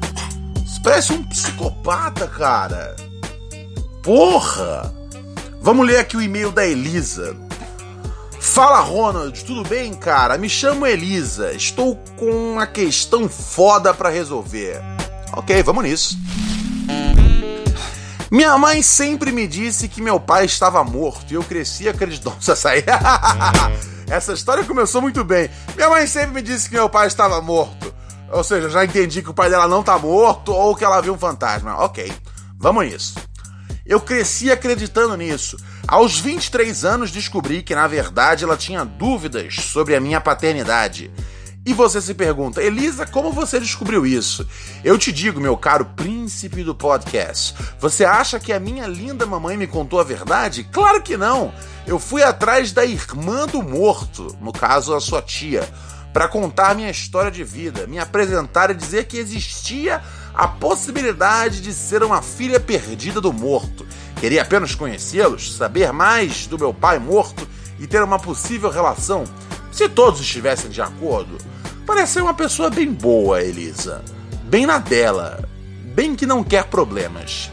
Isso 0.64 0.80
parece 0.83 1.12
um 1.12 1.23
psicopata, 1.25 2.26
cara. 2.26 2.94
Porra! 4.02 4.94
Vamos 5.61 5.87
ler 5.87 5.99
aqui 5.99 6.16
o 6.16 6.23
e-mail 6.23 6.52
da 6.52 6.66
Elisa. 6.66 7.35
Fala, 8.38 8.80
Ronald, 8.80 9.42
tudo 9.44 9.66
bem, 9.66 9.94
cara? 9.94 10.37
Me 10.37 10.49
chamo 10.49 10.87
Elisa. 10.87 11.52
Estou 11.52 11.97
com 12.16 12.30
uma 12.52 12.66
questão 12.66 13.28
foda 13.28 13.94
para 13.94 14.11
resolver. 14.11 14.81
Ok, 15.33 15.62
vamos 15.62 15.85
nisso. 15.85 16.18
Minha 18.31 18.59
mãe 18.59 18.83
sempre 18.83 19.33
me 19.33 19.46
disse 19.46 19.88
que 19.88 20.03
meu 20.03 20.20
pai 20.20 20.44
estava 20.44 20.85
morto 20.85 21.31
e 21.31 21.35
eu 21.35 21.42
cresci 21.42 21.88
acreditando. 21.88 22.37
Nossa, 22.46 22.68
aí. 22.68 22.85
Essa 24.08 24.32
história 24.32 24.64
começou 24.64 25.00
muito 25.00 25.24
bem. 25.24 25.50
Minha 25.74 25.88
mãe 25.88 26.06
sempre 26.06 26.34
me 26.34 26.42
disse 26.42 26.68
que 26.68 26.74
meu 26.74 26.88
pai 26.88 27.06
estava 27.06 27.40
morto. 27.40 27.94
Ou 28.30 28.42
seja, 28.42 28.68
já 28.68 28.84
entendi 28.84 29.22
que 29.22 29.30
o 29.30 29.34
pai 29.34 29.48
dela 29.48 29.68
não 29.68 29.82
tá 29.82 29.98
morto 29.98 30.52
ou 30.52 30.74
que 30.74 30.84
ela 30.84 31.00
viu 31.00 31.14
um 31.14 31.18
fantasma. 31.18 31.76
Ok, 31.84 32.12
vamos 32.58 32.84
nisso. 32.86 33.14
Eu 33.86 34.00
cresci 34.00 34.50
acreditando 34.50 35.16
nisso. 35.16 35.56
Aos 35.86 36.18
23 36.18 36.84
anos 36.84 37.10
descobri 37.10 37.62
que 37.62 37.74
na 37.74 37.86
verdade 37.86 38.42
ela 38.42 38.56
tinha 38.56 38.84
dúvidas 38.84 39.56
sobre 39.56 39.94
a 39.94 40.00
minha 40.00 40.20
paternidade. 40.20 41.10
E 41.66 41.72
você 41.72 41.98
se 41.98 42.12
pergunta, 42.12 42.62
Elisa, 42.62 43.07
como 43.07 43.33
você 43.33 43.59
descobriu 43.59 44.05
isso? 44.05 44.46
Eu 44.85 44.98
te 44.98 45.11
digo, 45.11 45.40
meu 45.40 45.57
caro 45.57 45.87
príncipe 45.96 46.62
do 46.62 46.74
podcast, 46.74 47.55
você 47.81 48.05
acha 48.05 48.38
que 48.38 48.53
a 48.53 48.61
minha 48.61 48.87
linda 48.87 49.24
mamãe 49.24 49.57
me 49.57 49.66
contou 49.66 49.98
a 49.98 50.05
verdade? 50.05 50.64
Claro 50.64 51.00
que 51.00 51.16
não! 51.16 51.55
Eu 51.87 51.98
fui 51.98 52.22
atrás 52.22 52.70
da 52.70 52.85
irmã 52.85 53.46
do 53.46 53.62
morto, 53.62 54.37
no 54.42 54.53
caso 54.53 54.94
a 54.94 55.00
sua 55.00 55.22
tia, 55.22 55.66
para 56.12 56.29
contar 56.29 56.74
minha 56.74 56.90
história 56.90 57.31
de 57.31 57.42
vida, 57.42 57.87
me 57.87 57.98
apresentar 57.98 58.70
e 58.70 58.74
dizer 58.74 59.07
que 59.07 59.16
existia 59.16 60.03
a 60.35 60.46
possibilidade 60.46 61.62
de 61.62 61.72
ser 61.72 62.03
uma 62.03 62.20
filha 62.20 62.61
perdida 62.61 63.22
do 63.22 63.33
morto. 63.33 63.87
Queria 64.20 64.42
apenas 64.42 64.74
conhecê-los, 64.74 65.55
saber 65.55 65.94
mais 65.94 66.46
do 66.46 66.59
meu 66.59 66.74
pai 66.74 66.98
morto 66.98 67.48
e 67.81 67.87
ter 67.87 68.03
uma 68.03 68.18
possível 68.18 68.68
relação, 68.70 69.24
se 69.74 69.88
todos 69.88 70.20
estivessem 70.20 70.70
de 70.70 70.80
acordo. 70.80 71.38
Parece 71.87 72.14
ser 72.14 72.22
uma 72.22 72.34
pessoa 72.34 72.70
bem 72.70 72.92
boa, 72.92 73.42
Elisa. 73.42 74.04
Bem 74.44 74.66
na 74.66 74.78
dela. 74.78 75.48
Bem 75.94 76.14
que 76.14 76.26
não 76.26 76.44
quer 76.44 76.64
problemas. 76.64 77.50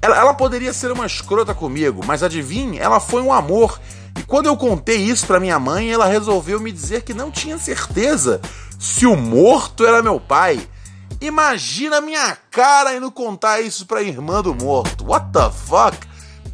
Ela, 0.00 0.16
ela 0.16 0.34
poderia 0.34 0.72
ser 0.72 0.92
uma 0.92 1.06
escrota 1.06 1.54
comigo, 1.54 2.02
mas 2.06 2.22
adivinhe, 2.22 2.78
ela 2.78 3.00
foi 3.00 3.22
um 3.22 3.32
amor. 3.32 3.80
E 4.18 4.22
quando 4.22 4.46
eu 4.46 4.56
contei 4.56 4.98
isso 4.98 5.26
para 5.26 5.40
minha 5.40 5.58
mãe, 5.58 5.90
ela 5.90 6.06
resolveu 6.06 6.60
me 6.60 6.70
dizer 6.70 7.02
que 7.02 7.14
não 7.14 7.30
tinha 7.30 7.58
certeza 7.58 8.40
se 8.78 9.06
o 9.06 9.16
morto 9.16 9.86
era 9.86 10.02
meu 10.02 10.20
pai 10.20 10.68
Imagina 11.20 12.00
minha 12.00 12.36
cara 12.50 12.94
indo 12.94 13.10
contar 13.10 13.60
isso 13.60 13.86
pra 13.86 14.02
irmã 14.02 14.42
do 14.42 14.54
morto. 14.54 15.06
What 15.06 15.32
the 15.32 15.50
fuck? 15.50 15.96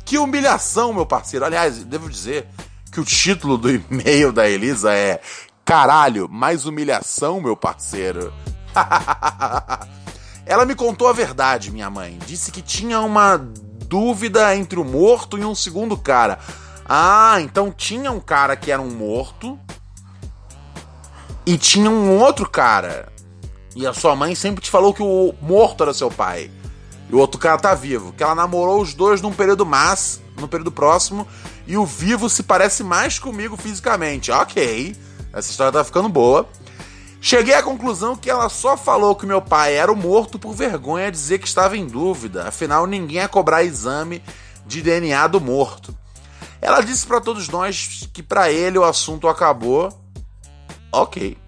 Que 0.04 0.18
humilhação, 0.18 0.92
meu 0.92 1.04
parceiro. 1.04 1.44
Aliás, 1.44 1.82
devo 1.84 2.08
dizer 2.08 2.46
que 2.92 3.00
o 3.00 3.04
título 3.04 3.56
do 3.56 3.70
e-mail 3.70 4.30
da 4.30 4.46
Elisa 4.46 4.92
é 4.92 5.18
Caralho, 5.64 6.28
mais 6.28 6.66
humilhação, 6.66 7.40
meu 7.40 7.56
parceiro. 7.56 8.30
Ela 10.44 10.66
me 10.66 10.74
contou 10.74 11.08
a 11.08 11.12
verdade, 11.12 11.70
minha 11.70 11.88
mãe. 11.88 12.18
Disse 12.26 12.52
que 12.52 12.60
tinha 12.60 13.00
uma 13.00 13.38
dúvida 13.88 14.54
entre 14.54 14.78
o 14.78 14.84
morto 14.84 15.38
e 15.38 15.44
um 15.44 15.54
segundo 15.54 15.96
cara. 15.96 16.38
Ah, 16.86 17.38
então 17.40 17.70
tinha 17.70 18.12
um 18.12 18.20
cara 18.20 18.56
que 18.56 18.70
era 18.70 18.82
um 18.82 18.90
morto 18.90 19.58
e 21.46 21.56
tinha 21.56 21.88
um 21.88 22.18
outro 22.18 22.48
cara. 22.48 23.10
E 23.74 23.86
a 23.86 23.94
sua 23.94 24.14
mãe 24.14 24.34
sempre 24.34 24.62
te 24.62 24.70
falou 24.70 24.92
que 24.92 25.02
o 25.02 25.34
morto 25.40 25.82
era 25.82 25.94
seu 25.94 26.10
pai. 26.10 26.50
E 27.08 27.14
o 27.14 27.18
outro 27.18 27.40
cara 27.40 27.56
tá 27.56 27.74
vivo. 27.74 28.12
Que 28.12 28.22
ela 28.22 28.34
namorou 28.34 28.82
os 28.82 28.92
dois 28.92 29.22
num 29.22 29.32
período 29.32 29.64
mas, 29.64 30.20
no 30.36 30.46
período 30.46 30.70
próximo, 30.70 31.26
e 31.72 31.76
o 31.78 31.86
vivo 31.86 32.28
se 32.28 32.42
parece 32.42 32.84
mais 32.84 33.18
comigo 33.18 33.56
fisicamente. 33.56 34.30
Ok, 34.30 34.94
essa 35.32 35.50
história 35.50 35.72
tá 35.72 35.82
ficando 35.82 36.06
boa. 36.06 36.46
Cheguei 37.18 37.54
à 37.54 37.62
conclusão 37.62 38.14
que 38.14 38.28
ela 38.28 38.50
só 38.50 38.76
falou 38.76 39.16
que 39.16 39.24
meu 39.24 39.40
pai 39.40 39.72
era 39.72 39.90
o 39.90 39.96
morto 39.96 40.38
por 40.38 40.52
vergonha 40.52 41.10
de 41.10 41.16
dizer 41.16 41.38
que 41.38 41.48
estava 41.48 41.74
em 41.74 41.86
dúvida, 41.86 42.46
afinal 42.46 42.86
ninguém 42.86 43.22
ia 43.22 43.28
cobrar 43.28 43.64
exame 43.64 44.22
de 44.66 44.82
DNA 44.82 45.26
do 45.28 45.40
morto. 45.40 45.96
Ela 46.60 46.82
disse 46.82 47.06
para 47.06 47.22
todos 47.22 47.48
nós 47.48 48.06
que 48.12 48.22
para 48.22 48.52
ele 48.52 48.76
o 48.76 48.84
assunto 48.84 49.26
acabou. 49.26 49.88
Ok. 50.92 51.38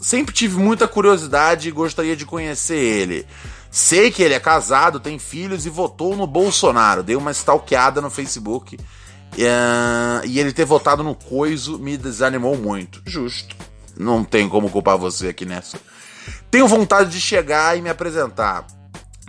Sempre 0.00 0.32
tive 0.32 0.58
muita 0.58 0.86
curiosidade 0.86 1.68
e 1.68 1.72
gostaria 1.72 2.14
de 2.14 2.24
conhecer 2.24 2.78
ele. 2.78 3.26
Sei 3.68 4.12
que 4.12 4.22
ele 4.22 4.34
é 4.34 4.38
casado, 4.38 5.00
tem 5.00 5.18
filhos 5.18 5.66
e 5.66 5.70
votou 5.70 6.14
no 6.14 6.24
Bolsonaro. 6.24 7.02
Dei 7.02 7.16
uma 7.16 7.32
stalkeada 7.32 8.00
no 8.00 8.10
Facebook. 8.10 8.78
Uh, 9.34 10.24
e 10.24 10.38
ele 10.38 10.52
ter 10.52 10.64
votado 10.64 11.02
no 11.02 11.14
Coiso 11.14 11.78
me 11.78 11.96
desanimou 11.96 12.56
muito. 12.56 13.02
Justo. 13.04 13.54
Não 13.96 14.24
tem 14.24 14.48
como 14.48 14.70
culpar 14.70 14.96
você 14.96 15.28
aqui 15.28 15.44
nessa. 15.44 15.78
Tenho 16.50 16.66
vontade 16.66 17.10
de 17.10 17.20
chegar 17.20 17.76
e 17.76 17.82
me 17.82 17.90
apresentar. 17.90 18.66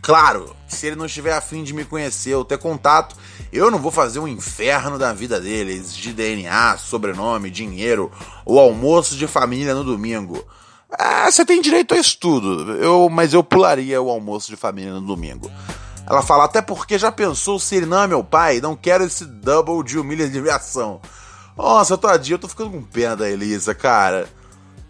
Claro, 0.02 0.56
se 0.68 0.88
ele 0.88 0.96
não 0.96 1.06
estiver 1.06 1.34
afim 1.34 1.64
de 1.64 1.74
me 1.74 1.84
conhecer 1.84 2.36
ou 2.36 2.46
ter 2.46 2.58
contato, 2.58 3.16
eu 3.52 3.72
não 3.72 3.80
vou 3.80 3.92
fazer 3.92 4.20
um 4.20 4.28
inferno 4.28 4.98
da 4.98 5.12
vida 5.12 5.40
dele, 5.40 5.74
exigir 5.74 6.14
DNA, 6.14 6.78
sobrenome, 6.78 7.50
dinheiro 7.50 8.12
ou 8.46 8.60
almoço 8.60 9.16
de 9.16 9.28
família 9.28 9.74
no 9.74 9.84
domingo. 9.84 10.46
Ah, 10.92 11.30
você 11.30 11.44
tem 11.44 11.62
direito 11.62 11.94
a 11.94 11.98
isso 11.98 12.18
tudo, 12.18 12.74
eu, 12.76 13.10
mas 13.10 13.34
eu 13.34 13.44
pularia 13.44 14.02
o 14.02 14.10
almoço 14.10 14.50
de 14.50 14.56
família 14.56 14.94
no 14.94 15.02
domingo. 15.02 15.52
Ela 16.10 16.22
fala, 16.22 16.46
até 16.46 16.62
porque 16.62 16.98
já 16.98 17.12
pensou 17.12 17.60
se 17.60 17.76
ele 17.76 17.86
não 17.86 18.02
é 18.02 18.08
meu 18.08 18.24
pai, 18.24 18.62
não 18.62 18.78
quero 18.78 19.04
esse 19.04 19.26
double 19.26 19.84
de 19.84 20.00
humilhação. 20.00 21.02
Nossa, 21.58 21.98
tadinha, 21.98 22.36
eu 22.36 22.40
tô 22.40 22.48
ficando 22.48 22.72
com 22.72 22.82
pena 22.82 23.18
da 23.18 23.30
Elisa, 23.30 23.76
cara. 23.76 24.30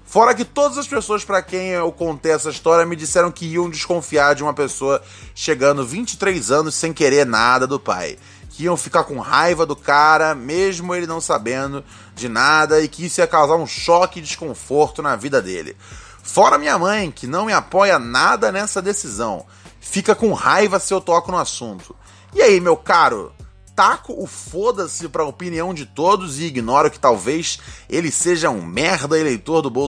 Fora 0.06 0.36
que 0.36 0.46
todas 0.46 0.78
as 0.78 0.88
pessoas 0.88 1.26
para 1.26 1.42
quem 1.42 1.70
eu 1.70 1.92
contei 1.92 2.32
essa 2.32 2.52
história 2.52 2.86
me 2.86 2.96
disseram 2.96 3.32
que 3.32 3.48
iam 3.48 3.68
desconfiar 3.68 4.36
de 4.36 4.44
uma 4.44 4.54
pessoa 4.54 5.02
chegando 5.34 5.86
23 5.86 6.52
anos 6.52 6.76
sem 6.76 6.94
querer 6.94 7.26
nada 7.26 7.66
do 7.66 7.80
pai. 7.80 8.20
Que 8.52 8.66
iam 8.66 8.78
ficar 8.78 9.04
com 9.04 9.20
raiva 9.20 9.66
do 9.66 9.76
cara, 9.76 10.36
mesmo 10.36 10.94
ele 10.94 11.08
não 11.08 11.20
sabendo 11.20 11.84
de 12.16 12.30
nada, 12.30 12.80
e 12.80 12.88
que 12.88 13.06
isso 13.06 13.22
ia 13.22 13.28
causar 13.28 13.56
um 13.56 13.66
choque 13.66 14.20
e 14.20 14.22
desconforto 14.22 15.02
na 15.02 15.16
vida 15.16 15.42
dele. 15.42 15.76
Fora 16.22 16.60
minha 16.60 16.78
mãe, 16.78 17.10
que 17.10 17.26
não 17.26 17.46
me 17.46 17.54
apoia 17.54 17.98
nada 17.98 18.52
nessa 18.52 18.82
decisão. 18.82 19.46
Fica 19.90 20.14
com 20.14 20.34
raiva 20.34 20.80
se 20.80 20.94
eu 20.94 21.02
toco 21.02 21.32
no 21.32 21.38
assunto. 21.38 21.96
E 22.34 22.42
aí, 22.42 22.60
meu 22.60 22.78
caro? 22.78 23.32
taco 23.78 24.12
o 24.20 24.26
foda-se 24.26 25.08
pra 25.08 25.24
opinião 25.24 25.72
de 25.72 25.86
todos 25.86 26.40
e 26.40 26.46
ignoro 26.46 26.90
que 26.90 27.00
talvez 27.00 27.60
ele 27.88 28.10
seja 28.10 28.50
um 28.50 28.66
merda 28.66 29.20
eleitor 29.20 29.62
do 29.62 29.70
Bolsonaro. 29.70 29.88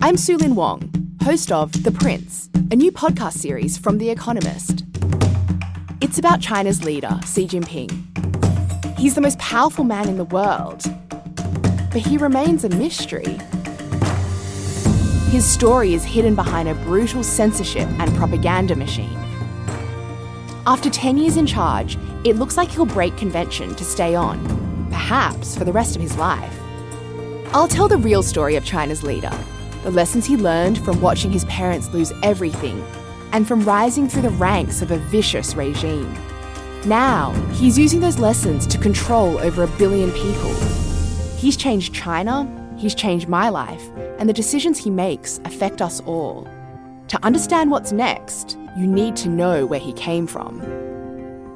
I'm 0.00 0.16
Sulin 0.16 0.54
Wong, 0.54 0.88
host 1.24 1.52
of 1.52 1.72
The 1.82 1.90
Prince, 1.90 2.48
a 2.70 2.76
new 2.76 2.92
podcast 2.92 3.36
series 3.36 3.76
from 3.76 3.98
The 3.98 4.10
Economist. 4.10 4.84
It's 6.00 6.18
about 6.18 6.40
China's 6.40 6.84
leader, 6.84 7.18
Xi 7.26 7.48
Jinping. 7.48 7.90
He's 8.96 9.16
the 9.16 9.20
most 9.20 9.40
powerful 9.40 9.84
man 9.84 10.08
in 10.08 10.16
the 10.16 10.24
world, 10.24 10.84
but 11.92 12.00
he 12.00 12.16
remains 12.16 12.64
a 12.64 12.68
mystery. 12.68 13.38
His 15.30 15.44
story 15.44 15.94
is 15.94 16.02
hidden 16.02 16.34
behind 16.34 16.68
a 16.68 16.74
brutal 16.74 17.22
censorship 17.22 17.88
and 18.00 18.12
propaganda 18.16 18.74
machine. 18.74 19.16
After 20.66 20.90
10 20.90 21.18
years 21.18 21.36
in 21.36 21.46
charge, 21.46 21.96
it 22.24 22.34
looks 22.34 22.56
like 22.56 22.68
he'll 22.68 22.84
break 22.84 23.16
convention 23.16 23.72
to 23.76 23.84
stay 23.84 24.16
on, 24.16 24.44
perhaps 24.90 25.56
for 25.56 25.62
the 25.62 25.72
rest 25.72 25.94
of 25.94 26.02
his 26.02 26.16
life. 26.16 26.58
I'll 27.52 27.68
tell 27.68 27.86
the 27.86 27.96
real 27.96 28.24
story 28.24 28.56
of 28.56 28.64
China's 28.64 29.04
leader, 29.04 29.30
the 29.84 29.92
lessons 29.92 30.26
he 30.26 30.36
learned 30.36 30.84
from 30.84 31.00
watching 31.00 31.30
his 31.30 31.44
parents 31.44 31.90
lose 31.90 32.12
everything, 32.24 32.84
and 33.30 33.46
from 33.46 33.64
rising 33.64 34.08
through 34.08 34.22
the 34.22 34.30
ranks 34.30 34.82
of 34.82 34.90
a 34.90 34.98
vicious 34.98 35.54
regime. 35.54 36.12
Now, 36.86 37.30
he's 37.52 37.78
using 37.78 38.00
those 38.00 38.18
lessons 38.18 38.66
to 38.66 38.78
control 38.78 39.38
over 39.38 39.62
a 39.62 39.68
billion 39.78 40.10
people. 40.10 40.52
He's 41.36 41.56
changed 41.56 41.94
China, 41.94 42.59
he's 42.80 42.94
changed 42.94 43.28
my 43.28 43.50
life, 43.50 43.84
and 44.18 44.28
the 44.28 44.32
decisions 44.32 44.78
he 44.78 44.90
makes 44.90 45.38
affect 45.44 45.82
us 45.82 46.00
all. 46.06 46.48
To 47.08 47.24
understand 47.24 47.70
what's 47.70 47.92
next, 47.92 48.56
you 48.76 48.86
need 48.86 49.16
to 49.16 49.28
know 49.28 49.66
where 49.66 49.80
he 49.80 49.92
came 49.92 50.26
from. 50.26 50.62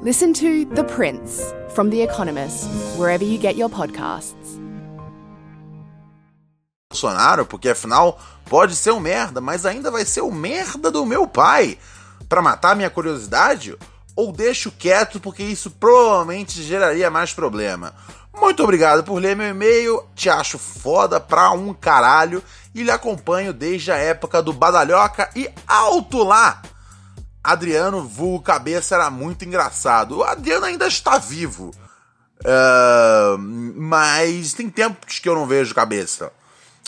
Listen 0.02 0.34
to 0.34 0.66
The 0.66 0.84
Prince 0.84 1.52
from 1.70 1.88
The 1.88 2.02
Economist, 2.02 2.68
wherever 2.98 3.24
you 3.24 3.38
get 3.38 3.56
your 3.56 3.70
podcasts. 3.70 4.60
Bolsonaro, 6.92 7.46
porque 7.46 7.70
afinal 7.70 8.20
pode 8.44 8.76
ser 8.76 8.92
um 8.92 9.00
merda, 9.00 9.40
mas 9.40 9.64
ainda 9.64 9.90
vai 9.90 10.04
ser 10.04 10.20
o 10.20 10.30
merda 10.30 10.90
do 10.90 11.06
meu 11.06 11.26
pai. 11.26 11.78
Para 12.28 12.42
matar 12.42 12.76
minha 12.76 12.90
curiosidade? 12.90 13.76
Ou 14.14 14.30
deixo 14.30 14.70
quieto 14.70 15.18
porque 15.18 15.42
isso 15.42 15.70
provavelmente 15.70 16.62
geraria 16.62 17.10
mais 17.10 17.32
problema. 17.32 17.94
Muito 18.40 18.62
obrigado 18.62 19.04
por 19.04 19.20
ler 19.20 19.36
meu 19.36 19.48
e-mail, 19.48 20.04
te 20.14 20.28
acho 20.28 20.58
foda 20.58 21.20
pra 21.20 21.50
um 21.52 21.72
caralho 21.72 22.42
e 22.74 22.82
lhe 22.82 22.90
acompanho 22.90 23.52
desde 23.52 23.92
a 23.92 23.96
época 23.96 24.42
do 24.42 24.52
Badalhoca 24.52 25.30
e 25.34 25.48
alto 25.66 26.22
lá! 26.22 26.60
Adriano 27.44 28.02
Vulgo 28.02 28.42
Cabeça 28.42 28.94
era 28.94 29.10
muito 29.10 29.44
engraçado. 29.44 30.18
O 30.18 30.24
Adriano 30.24 30.64
ainda 30.64 30.86
está 30.86 31.18
vivo. 31.18 31.72
Uh, 32.40 33.38
mas 33.76 34.54
tem 34.54 34.70
tempos 34.70 35.18
que 35.18 35.28
eu 35.28 35.34
não 35.34 35.46
vejo 35.46 35.74
cabeça. 35.74 36.32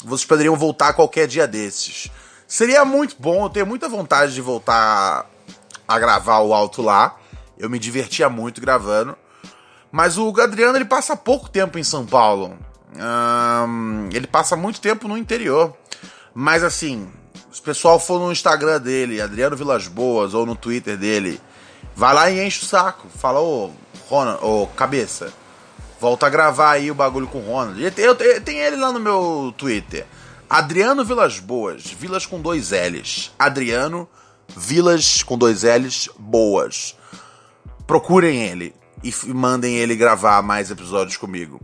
Vocês 0.02 0.26
poderiam 0.26 0.56
voltar 0.56 0.94
qualquer 0.94 1.26
dia 1.26 1.46
desses. 1.46 2.10
Seria 2.48 2.86
muito 2.86 3.16
bom, 3.18 3.44
eu 3.44 3.50
tenho 3.50 3.66
muita 3.66 3.88
vontade 3.88 4.32
de 4.32 4.40
voltar 4.40 5.26
a 5.86 5.98
gravar 5.98 6.40
o 6.40 6.54
alto 6.54 6.80
lá. 6.80 7.16
Eu 7.58 7.68
me 7.68 7.78
divertia 7.78 8.30
muito 8.30 8.60
gravando. 8.60 9.16
Mas 9.90 10.18
o 10.18 10.28
Adriano 10.40 10.76
ele 10.76 10.84
passa 10.84 11.16
pouco 11.16 11.48
tempo 11.48 11.78
em 11.78 11.84
São 11.84 12.04
Paulo. 12.04 12.56
Um, 12.94 14.08
ele 14.12 14.26
passa 14.26 14.56
muito 14.56 14.80
tempo 14.80 15.08
no 15.08 15.16
interior. 15.16 15.74
Mas 16.34 16.62
assim, 16.62 17.08
se 17.50 17.60
o 17.60 17.64
pessoal 17.64 17.98
for 17.98 18.20
no 18.20 18.32
Instagram 18.32 18.80
dele, 18.80 19.20
Adriano 19.20 19.56
Vilas 19.56 19.88
Boas, 19.88 20.34
ou 20.34 20.44
no 20.44 20.54
Twitter 20.54 20.96
dele, 20.96 21.40
vai 21.94 22.14
lá 22.14 22.30
e 22.30 22.44
enche 22.44 22.62
o 22.62 22.66
saco. 22.66 23.08
Fala, 23.08 23.40
ô, 23.40 23.70
Ronald, 24.08 24.44
ô, 24.44 24.66
cabeça, 24.66 25.32
volta 26.00 26.26
a 26.26 26.30
gravar 26.30 26.72
aí 26.72 26.90
o 26.90 26.94
bagulho 26.94 27.26
com 27.26 27.38
o 27.38 27.46
Ronald. 27.46 27.82
Eu, 27.82 28.14
eu, 28.14 28.40
tem 28.42 28.58
ele 28.58 28.76
lá 28.76 28.92
no 28.92 29.00
meu 29.00 29.54
Twitter. 29.56 30.06
Adriano 30.48 31.04
Vilas 31.04 31.40
Boas, 31.40 31.86
Vilas 31.86 32.26
com 32.26 32.40
dois 32.40 32.70
L's. 32.70 33.32
Adriano 33.38 34.08
Vilas 34.54 35.22
com 35.22 35.36
dois 35.36 35.62
L's 35.62 36.08
Boas. 36.18 36.96
Procurem 37.86 38.42
ele 38.42 38.74
e 39.02 39.12
mandem 39.28 39.76
ele 39.76 39.94
gravar 39.94 40.42
mais 40.42 40.70
episódios 40.70 41.16
comigo. 41.16 41.60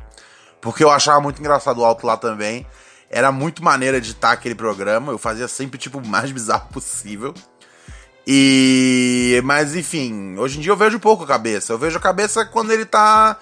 Porque 0.61 0.85
eu 0.85 0.91
achava 0.91 1.21
muito 1.21 1.41
engraçado 1.41 1.79
o 1.79 1.85
alto 1.85 2.07
lá 2.07 2.17
também. 2.17 2.67
Era 3.11 3.33
muito 3.33 3.63
maneiro 3.63 3.97
editar 3.97 4.33
aquele 4.33 4.55
programa. 4.55 5.13
Eu 5.13 5.19
fazia 5.19 5.49
sempre 5.49 5.79
tipo 5.79 5.99
o 5.99 6.07
mais 6.07 6.31
bizarro 6.33 6.69
possível. 6.69 7.35
E. 8.27 9.41
Mas 9.45 9.75
enfim, 9.75 10.39
hoje 10.39 10.59
em 10.59 10.61
dia 10.61 10.73
eu 10.73 10.77
vejo 10.77 11.01
pouco 11.01 11.25
a 11.25 11.27
cabeça. 11.27 11.73
Eu 11.73 11.79
vejo 11.79 11.99
a 11.99 12.01
cabeça 12.01 12.45
quando 12.45 12.73
ele 12.73 12.85
tá 12.85 13.37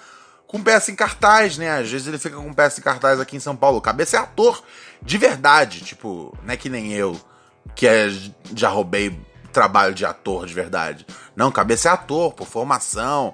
com 0.47 0.61
peça 0.61 0.91
em 0.91 0.95
cartaz, 0.95 1.57
né? 1.57 1.77
Às 1.77 1.89
vezes 1.89 2.07
ele 2.07 2.17
fica 2.17 2.35
com 2.35 2.53
peça 2.53 2.79
em 2.79 2.83
cartaz 2.83 3.19
aqui 3.19 3.37
em 3.37 3.39
São 3.39 3.55
Paulo. 3.55 3.79
Cabeça 3.79 4.17
é 4.17 4.19
ator 4.19 4.61
de 5.01 5.17
verdade, 5.17 5.81
tipo, 5.81 6.37
não 6.43 6.53
é 6.53 6.57
que 6.57 6.69
nem 6.69 6.91
eu, 6.93 7.19
que 7.73 7.87
é, 7.87 8.07
já 8.53 8.69
roubei 8.69 9.17
trabalho 9.51 9.93
de 9.93 10.05
ator 10.05 10.45
de 10.45 10.53
verdade. 10.53 11.05
Não, 11.35 11.51
cabeça 11.51 11.89
é 11.89 11.91
ator, 11.91 12.33
por 12.33 12.47
formação. 12.47 13.33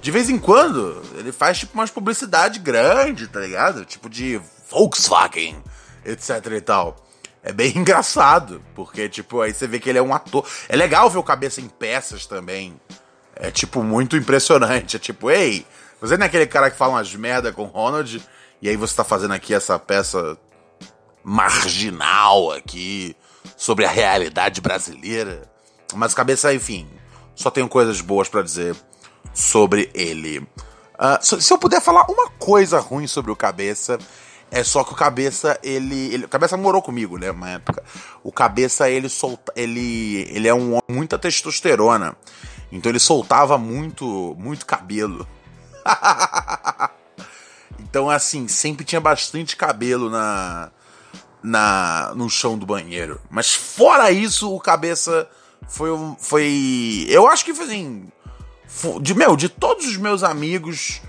De 0.00 0.10
vez 0.10 0.30
em 0.30 0.38
quando, 0.38 1.02
ele 1.14 1.30
faz 1.30 1.58
tipo 1.58 1.74
umas 1.74 1.90
publicidade 1.90 2.58
grande, 2.58 3.26
tá 3.28 3.40
ligado? 3.40 3.84
Tipo 3.84 4.08
de 4.08 4.40
Volkswagen, 4.70 5.62
etc 6.04 6.46
e 6.56 6.60
tal. 6.60 6.96
É 7.42 7.52
bem 7.52 7.72
engraçado, 7.76 8.62
porque, 8.74 9.08
tipo, 9.08 9.40
aí 9.40 9.52
você 9.52 9.66
vê 9.66 9.78
que 9.78 9.88
ele 9.88 9.98
é 9.98 10.02
um 10.02 10.14
ator. 10.14 10.46
É 10.68 10.76
legal 10.76 11.10
ver 11.10 11.18
o 11.18 11.22
cabeça 11.22 11.60
em 11.60 11.68
peças 11.68 12.26
também. 12.26 12.80
É, 13.36 13.50
tipo, 13.50 13.82
muito 13.82 14.16
impressionante. 14.16 14.96
É 14.96 14.98
tipo, 14.98 15.30
ei, 15.30 15.66
você 16.00 16.16
não 16.16 16.24
é 16.24 16.26
aquele 16.26 16.46
cara 16.46 16.70
que 16.70 16.76
fala 16.76 16.94
umas 16.94 17.14
merda 17.14 17.52
com 17.52 17.62
o 17.62 17.66
Ronald, 17.66 18.22
e 18.62 18.68
aí 18.68 18.76
você 18.76 18.94
tá 18.94 19.04
fazendo 19.04 19.34
aqui 19.34 19.52
essa 19.54 19.78
peça 19.78 20.36
marginal 21.22 22.52
aqui, 22.52 23.14
sobre 23.56 23.84
a 23.84 23.90
realidade 23.90 24.60
brasileira. 24.60 25.42
Mas 25.94 26.14
cabeça, 26.14 26.54
enfim, 26.54 26.88
só 27.34 27.50
tenho 27.50 27.68
coisas 27.68 28.00
boas 28.00 28.28
para 28.28 28.42
dizer 28.42 28.74
sobre 29.32 29.90
ele. 29.94 30.38
Uh, 30.38 31.40
se 31.40 31.52
eu 31.52 31.58
puder 31.58 31.80
falar 31.80 32.06
uma 32.10 32.28
coisa 32.30 32.78
ruim 32.78 33.06
sobre 33.06 33.30
o 33.30 33.36
cabeça, 33.36 33.98
é 34.50 34.64
só 34.64 34.82
que 34.82 34.92
o 34.92 34.96
Cabeça, 34.96 35.58
ele, 35.62 36.12
ele. 36.12 36.24
O 36.24 36.28
Cabeça 36.28 36.56
morou 36.56 36.82
comigo, 36.82 37.16
né? 37.16 37.30
Uma 37.30 37.50
época. 37.50 37.84
O 38.24 38.32
Cabeça, 38.32 38.90
ele 38.90 39.08
solta. 39.08 39.52
Ele, 39.54 40.26
ele 40.28 40.48
é 40.48 40.54
um 40.54 40.72
homem 40.72 40.82
muita 40.88 41.16
testosterona. 41.16 42.16
Então 42.72 42.90
ele 42.90 42.98
soltava 42.98 43.56
muito, 43.56 44.34
muito 44.38 44.66
cabelo. 44.66 45.26
então, 47.78 48.10
assim, 48.10 48.48
sempre 48.48 48.84
tinha 48.84 49.00
bastante 49.00 49.56
cabelo 49.56 50.10
na, 50.10 50.70
na 51.42 52.12
no 52.16 52.28
chão 52.28 52.58
do 52.58 52.66
banheiro. 52.66 53.20
Mas 53.30 53.54
fora 53.54 54.10
isso, 54.10 54.52
o 54.52 54.60
Cabeça 54.60 55.28
foi. 55.68 55.90
foi 56.18 57.06
eu 57.08 57.28
acho 57.28 57.44
que 57.44 57.54
foi 57.54 57.66
assim. 57.66 58.08
De, 59.00 59.14
meu, 59.14 59.36
de 59.36 59.48
todos 59.48 59.86
os 59.86 59.96
meus 59.96 60.22
amigos 60.22 61.02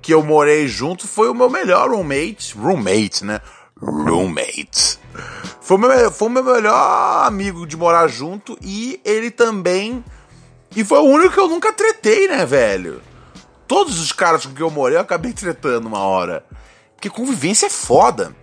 que 0.00 0.14
eu 0.14 0.22
morei 0.22 0.66
junto 0.68 1.06
foi 1.06 1.28
o 1.28 1.34
meu 1.34 1.50
melhor 1.50 1.90
roommate. 1.90 2.56
Roommate, 2.56 3.24
né? 3.24 3.40
Roommate. 3.80 4.98
Foi 5.60 5.76
o 5.76 5.80
meu, 5.80 6.10
foi 6.10 6.28
meu 6.28 6.44
melhor 6.44 7.26
amigo 7.26 7.66
de 7.66 7.76
morar 7.76 8.08
junto 8.08 8.58
e 8.62 9.00
ele 9.04 9.30
também. 9.30 10.02
E 10.74 10.84
foi 10.84 10.98
o 10.98 11.04
único 11.04 11.34
que 11.34 11.40
eu 11.40 11.48
nunca 11.48 11.72
tretei, 11.72 12.28
né, 12.28 12.46
velho? 12.46 13.02
Todos 13.66 14.00
os 14.00 14.12
caras 14.12 14.46
com 14.46 14.54
quem 14.54 14.64
eu 14.64 14.70
morei 14.70 14.96
eu 14.96 15.02
acabei 15.02 15.32
tretando 15.32 15.88
uma 15.88 16.00
hora. 16.00 16.44
Porque 16.94 17.10
convivência 17.10 17.66
é 17.66 17.70
foda. 17.70 18.34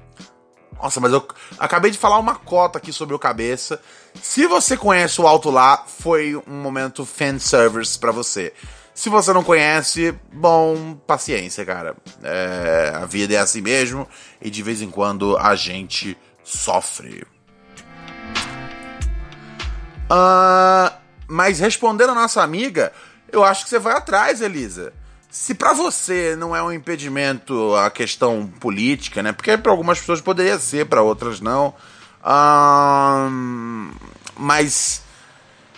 Nossa, 0.81 0.99
mas 0.99 1.11
eu 1.11 1.25
acabei 1.57 1.89
de 1.89 1.97
falar 1.97 2.19
uma 2.19 2.35
cota 2.35 2.77
aqui 2.77 2.93
sobre 2.93 3.15
o 3.15 3.19
cabeça. 3.19 3.81
Se 4.21 4.47
você 4.47 4.75
conhece 4.75 5.21
o 5.21 5.27
Alto 5.27 5.49
Lá, 5.49 5.85
foi 5.87 6.35
um 6.47 6.61
momento 6.61 7.05
fan 7.05 7.39
service 7.39 7.97
para 7.97 8.11
você. 8.11 8.53
Se 8.93 9.09
você 9.09 9.33
não 9.33 9.43
conhece, 9.43 10.17
bom, 10.31 10.95
paciência, 11.05 11.65
cara. 11.65 11.95
É, 12.23 12.93
a 12.95 13.05
vida 13.05 13.33
é 13.33 13.37
assim 13.37 13.61
mesmo 13.61 14.07
e 14.41 14.49
de 14.49 14.63
vez 14.63 14.81
em 14.81 14.89
quando 14.89 15.37
a 15.37 15.53
gente 15.55 16.17
sofre. 16.43 17.25
Uh, 20.05 20.95
mas 21.27 21.59
respondendo 21.59 22.11
a 22.11 22.15
nossa 22.15 22.41
amiga, 22.41 22.93
eu 23.31 23.43
acho 23.43 23.63
que 23.63 23.69
você 23.69 23.79
vai 23.79 23.95
atrás, 23.95 24.41
Elisa. 24.41 24.93
se 25.29 25.53
para 25.53 25.73
você 25.73 26.35
não 26.37 26.55
é 26.55 26.63
um 26.63 26.71
impedimento 26.71 27.75
a 27.75 27.89
questão 27.89 28.47
política, 28.47 29.21
né? 29.21 29.33
Porque 29.33 29.57
para 29.57 29.71
algumas 29.71 29.99
pessoas 29.99 30.21
poderia 30.21 30.57
ser, 30.57 30.85
para 30.85 31.01
outras 31.01 31.41
não. 31.41 31.73
Hum, 32.25 33.91
mas 34.35 35.03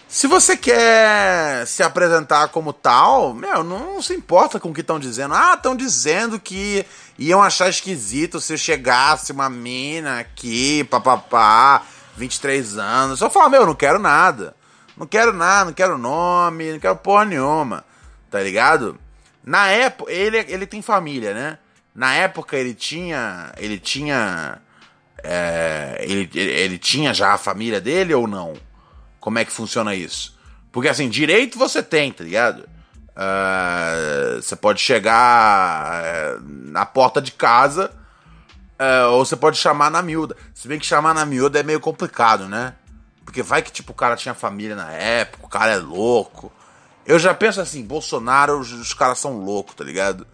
se 0.08 0.26
você 0.26 0.56
quer 0.56 1.68
se 1.68 1.84
apresentar 1.84 2.48
como 2.48 2.72
tal, 2.72 3.34
meu, 3.34 3.64
não 3.64 4.02
se 4.02 4.14
importa 4.14 4.60
com 4.60 4.70
o 4.70 4.74
que 4.74 4.82
estão 4.82 4.98
dizendo. 4.98 5.34
Ah, 5.34 5.56
estão 5.56 5.76
dizendo 5.76 6.40
que 6.40 6.86
iam 7.20 7.44
achar 7.44 7.70
esquisito 7.70 8.40
se 8.40 8.58
chegasse 8.58 9.34
uma 9.34 9.50
mina 9.50 10.20
aqui, 10.20 10.86
papapá, 10.86 11.84
23 12.16 12.78
anos. 12.78 13.20
Eu 13.20 13.30
falo, 13.30 13.50
meu, 13.50 13.66
não 13.66 13.76
quero 13.76 14.00
nada. 14.00 14.56
Não 14.96 15.06
quero 15.06 15.34
nada, 15.34 15.66
não 15.66 15.74
quero 15.74 15.98
nome, 15.98 16.72
não 16.72 16.80
quero 16.80 16.96
porra 16.96 17.26
nenhuma. 17.26 17.84
Tá 18.32 18.42
ligado? 18.42 18.98
Na 19.44 19.68
época, 19.68 20.12
ele, 20.12 20.38
ele 20.48 20.66
tem 20.66 20.82
família, 20.82 21.34
né? 21.34 21.60
Na 21.94 22.14
época 22.16 22.56
ele 22.56 22.74
tinha. 22.74 23.52
Ele 23.58 23.78
tinha. 23.78 24.60
É, 25.24 25.98
ele, 26.02 26.30
ele 26.34 26.78
tinha 26.78 27.14
já 27.14 27.34
a 27.34 27.38
família 27.38 27.82
dele 27.82 28.14
ou 28.14 28.28
não? 28.28 28.54
Como 29.20 29.40
é 29.40 29.46
que 29.46 29.52
funciona 29.52 29.96
isso? 29.96 30.38
Porque 30.72 30.90
assim, 30.90 31.10
direito 31.10 31.58
você 31.58 31.82
tem, 31.82 32.12
tá 32.12 32.24
ligado? 32.24 32.68
Uh, 33.18 34.42
você 34.42 34.56
pode 34.56 34.80
chegar 34.80 36.04
uh, 36.04 36.42
na 36.46 36.86
porta 36.86 37.20
de 37.20 37.32
casa 37.32 37.92
uh, 38.80 39.12
ou 39.12 39.26
você 39.26 39.36
pode 39.36 39.58
chamar 39.58 39.90
na 39.90 40.02
miúda. 40.02 40.36
Se 40.54 40.68
bem 40.68 40.78
que 40.78 40.86
chamar 40.86 41.16
na 41.16 41.26
miúda 41.26 41.60
é 41.60 41.64
meio 41.64 41.80
complicado, 41.80 42.48
né? 42.48 42.76
Porque 43.26 43.42
vai 43.42 43.62
que 43.62 43.72
tipo 43.72 43.92
o 43.92 43.96
cara 43.96 44.16
tinha 44.16 44.34
família 44.34 44.76
na 44.76 44.92
época, 44.92 45.46
o 45.46 45.50
cara 45.50 45.74
é 45.74 45.78
louco. 45.78 46.52
Eu 47.06 47.18
já 47.18 47.34
penso 47.34 47.60
assim, 47.60 47.84
Bolsonaro, 47.84 48.60
os, 48.60 48.72
os 48.72 48.94
caras 48.94 49.18
são 49.18 49.40
loucos, 49.40 49.76
tá 49.76 49.84
ligado? 49.84 50.28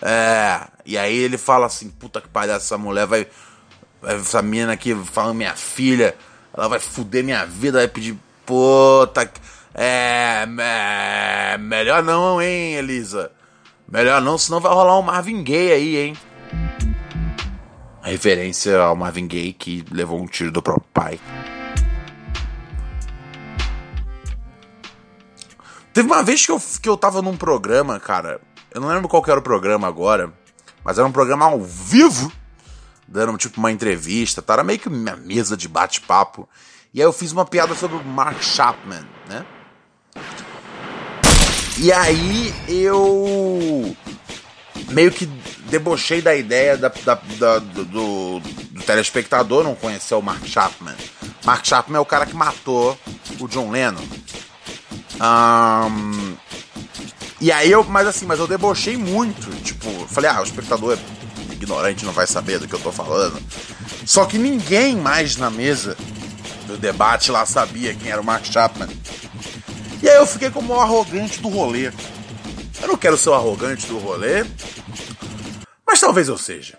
É, 0.00 0.66
e 0.84 0.96
aí 0.98 1.16
ele 1.16 1.38
fala 1.38 1.66
assim, 1.66 1.90
puta 1.90 2.20
que 2.20 2.28
pariu, 2.28 2.54
essa 2.54 2.78
mulher 2.78 3.06
vai. 3.06 3.26
Essa 4.06 4.42
menina 4.42 4.72
aqui 4.72 4.94
falando 4.94 5.34
minha 5.34 5.54
filha, 5.54 6.14
ela 6.56 6.68
vai 6.68 6.78
fuder 6.78 7.24
minha 7.24 7.44
vida, 7.44 7.78
vai 7.78 7.88
pedir. 7.88 8.18
Puta. 8.46 9.30
É, 9.74 10.46
é. 10.58 11.58
Melhor 11.58 12.02
não, 12.02 12.40
hein, 12.40 12.74
Elisa? 12.74 13.30
Melhor 13.88 14.20
não, 14.20 14.38
senão 14.38 14.60
vai 14.60 14.72
rolar 14.72 14.98
um 14.98 15.02
Marvin 15.02 15.42
Gaye 15.42 15.72
aí, 15.72 15.96
hein? 15.96 16.16
Referência 18.02 18.78
ao 18.78 18.94
Marvin 18.94 19.26
Gaye 19.26 19.52
que 19.52 19.84
levou 19.90 20.20
um 20.20 20.26
tiro 20.26 20.50
do 20.50 20.62
próprio 20.62 20.86
pai. 20.92 21.18
Teve 25.92 26.08
uma 26.08 26.22
vez 26.22 26.44
que 26.44 26.50
eu, 26.50 26.60
que 26.82 26.88
eu 26.88 26.96
tava 26.96 27.22
num 27.22 27.36
programa, 27.36 28.00
cara. 28.00 28.40
Eu 28.72 28.80
não 28.80 28.88
lembro 28.88 29.08
qual 29.08 29.22
era 29.28 29.38
o 29.38 29.42
programa 29.42 29.86
agora. 29.86 30.32
Mas 30.84 30.98
era 30.98 31.06
um 31.06 31.12
programa 31.12 31.46
ao 31.46 31.60
vivo. 31.60 32.32
Dando 33.06 33.36
tipo 33.36 33.58
uma 33.58 33.70
entrevista. 33.70 34.42
Tá? 34.42 34.54
Era 34.54 34.64
meio 34.64 34.78
que 34.78 34.88
minha 34.88 35.16
mesa 35.16 35.56
de 35.56 35.68
bate-papo. 35.68 36.48
E 36.92 37.00
aí 37.00 37.06
eu 37.06 37.12
fiz 37.12 37.32
uma 37.32 37.44
piada 37.44 37.74
sobre 37.74 37.96
o 37.96 38.04
Mark 38.04 38.40
Chapman, 38.42 39.04
né? 39.28 39.44
E 41.76 41.92
aí 41.92 42.54
eu 42.68 43.96
meio 44.90 45.10
que 45.10 45.26
debochei 45.68 46.22
da 46.22 46.36
ideia 46.36 46.76
da, 46.76 46.88
da, 46.88 47.14
da 47.14 47.58
do, 47.58 47.84
do, 47.84 48.40
do, 48.40 48.82
telespectador 48.82 49.64
não 49.64 49.74
conhecer 49.74 50.14
o 50.14 50.22
Mark 50.22 50.46
Chapman. 50.46 50.94
Mark 51.44 51.66
Chapman 51.66 51.98
é 51.98 52.00
o 52.00 52.06
cara 52.06 52.26
que 52.26 52.36
matou 52.36 52.96
o 53.40 53.48
John 53.48 53.70
Lennon. 53.70 54.02
Um, 55.20 56.36
e 57.40 57.50
aí 57.50 57.70
eu, 57.70 57.82
mas 57.84 58.06
assim, 58.06 58.24
mas 58.24 58.38
eu 58.38 58.46
debochei 58.46 58.96
muito. 58.96 59.50
Tipo, 59.62 59.90
falei, 60.06 60.30
ah, 60.30 60.40
o 60.40 60.44
espectador 60.44 60.94
é 60.94 61.23
ignorante, 61.64 62.04
não 62.04 62.12
vai 62.12 62.26
saber 62.26 62.58
do 62.58 62.68
que 62.68 62.74
eu 62.74 62.80
tô 62.80 62.92
falando. 62.92 63.42
Só 64.06 64.24
que 64.24 64.38
ninguém 64.38 64.96
mais 64.96 65.36
na 65.36 65.50
mesa 65.50 65.96
do 66.66 66.76
debate 66.76 67.30
lá 67.30 67.44
sabia 67.44 67.94
quem 67.94 68.10
era 68.10 68.20
o 68.20 68.24
Mark 68.24 68.44
Chapman. 68.44 68.88
E 70.02 70.08
aí 70.08 70.16
eu 70.16 70.26
fiquei 70.26 70.50
como 70.50 70.74
o 70.74 70.80
arrogante 70.80 71.40
do 71.40 71.48
rolê. 71.48 71.88
Eu 72.80 72.88
não 72.88 72.96
quero 72.96 73.16
ser 73.16 73.30
o 73.30 73.34
arrogante 73.34 73.86
do 73.86 73.98
rolê, 73.98 74.44
mas 75.86 76.00
talvez 76.00 76.28
eu 76.28 76.38
seja. 76.38 76.78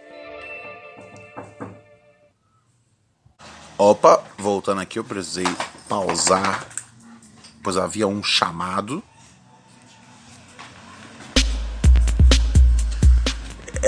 Opa, 3.78 4.24
voltando 4.38 4.82
aqui, 4.82 5.00
eu 5.00 5.04
precisei 5.04 5.48
pausar 5.90 6.66
pois 7.66 7.78
havia 7.78 8.08
um 8.08 8.22
chamado. 8.22 9.04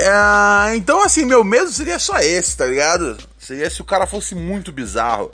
É, 0.08 0.76
então, 0.76 1.04
assim, 1.04 1.26
meu 1.26 1.44
medo 1.44 1.70
seria 1.70 2.00
só 2.00 2.18
esse, 2.20 2.56
tá 2.56 2.66
ligado? 2.66 3.18
Seria 3.38 3.70
se 3.70 3.82
o 3.82 3.86
cara 3.86 4.08
fosse 4.08 4.34
muito 4.34 4.72
bizarro. 4.72 5.32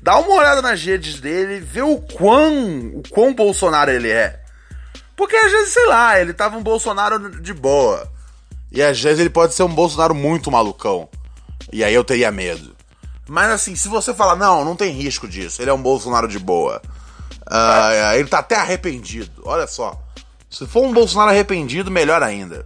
Dá 0.00 0.16
uma 0.18 0.34
olhada 0.34 0.62
nas 0.62 0.82
redes 0.82 1.20
dele, 1.20 1.60
vê 1.60 1.82
o 1.82 1.98
quão, 1.98 2.92
o 2.94 3.02
quão 3.10 3.34
Bolsonaro 3.34 3.90
ele 3.90 4.10
é. 4.10 4.40
Porque 5.16 5.36
às 5.36 5.50
vezes, 5.50 5.72
sei 5.72 5.86
lá, 5.86 6.20
ele 6.20 6.32
tava 6.32 6.56
um 6.56 6.62
Bolsonaro 6.62 7.40
de 7.40 7.52
boa. 7.52 8.10
E 8.70 8.82
às 8.82 9.00
vezes 9.00 9.20
ele 9.20 9.30
pode 9.30 9.54
ser 9.54 9.64
um 9.64 9.74
Bolsonaro 9.74 10.14
muito 10.14 10.50
malucão. 10.50 11.08
E 11.72 11.82
aí 11.84 11.94
eu 11.94 12.04
teria 12.04 12.30
medo. 12.30 12.74
Mas 13.28 13.50
assim, 13.50 13.76
se 13.76 13.88
você 13.88 14.14
falar, 14.14 14.36
não, 14.36 14.64
não 14.64 14.76
tem 14.76 14.92
risco 14.92 15.28
disso, 15.28 15.62
ele 15.62 15.70
é 15.70 15.74
um 15.74 15.82
Bolsonaro 15.82 16.28
de 16.28 16.38
boa. 16.38 16.80
Uh, 17.46 18.14
ele 18.14 18.28
tá 18.28 18.38
até 18.38 18.56
arrependido. 18.56 19.42
Olha 19.44 19.66
só. 19.66 20.00
Se 20.50 20.66
for 20.66 20.84
um 20.84 20.92
Bolsonaro 20.92 21.30
arrependido, 21.30 21.90
melhor 21.90 22.22
ainda. 22.22 22.64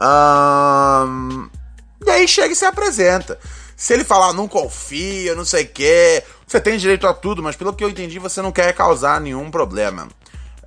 Uh, 0.00 1.50
e 2.06 2.10
aí 2.10 2.26
chega 2.26 2.52
e 2.52 2.56
se 2.56 2.64
apresenta. 2.64 3.38
Se 3.76 3.94
ele 3.94 4.04
falar, 4.04 4.32
não 4.32 4.48
confia, 4.48 5.34
não 5.34 5.44
sei 5.44 5.64
o 5.64 5.68
quê, 5.68 6.22
você 6.46 6.60
tem 6.60 6.76
direito 6.76 7.06
a 7.06 7.14
tudo, 7.14 7.42
mas 7.42 7.56
pelo 7.56 7.72
que 7.72 7.82
eu 7.82 7.88
entendi, 7.88 8.18
você 8.18 8.42
não 8.42 8.52
quer 8.52 8.74
causar 8.74 9.20
nenhum 9.20 9.50
problema. 9.50 10.08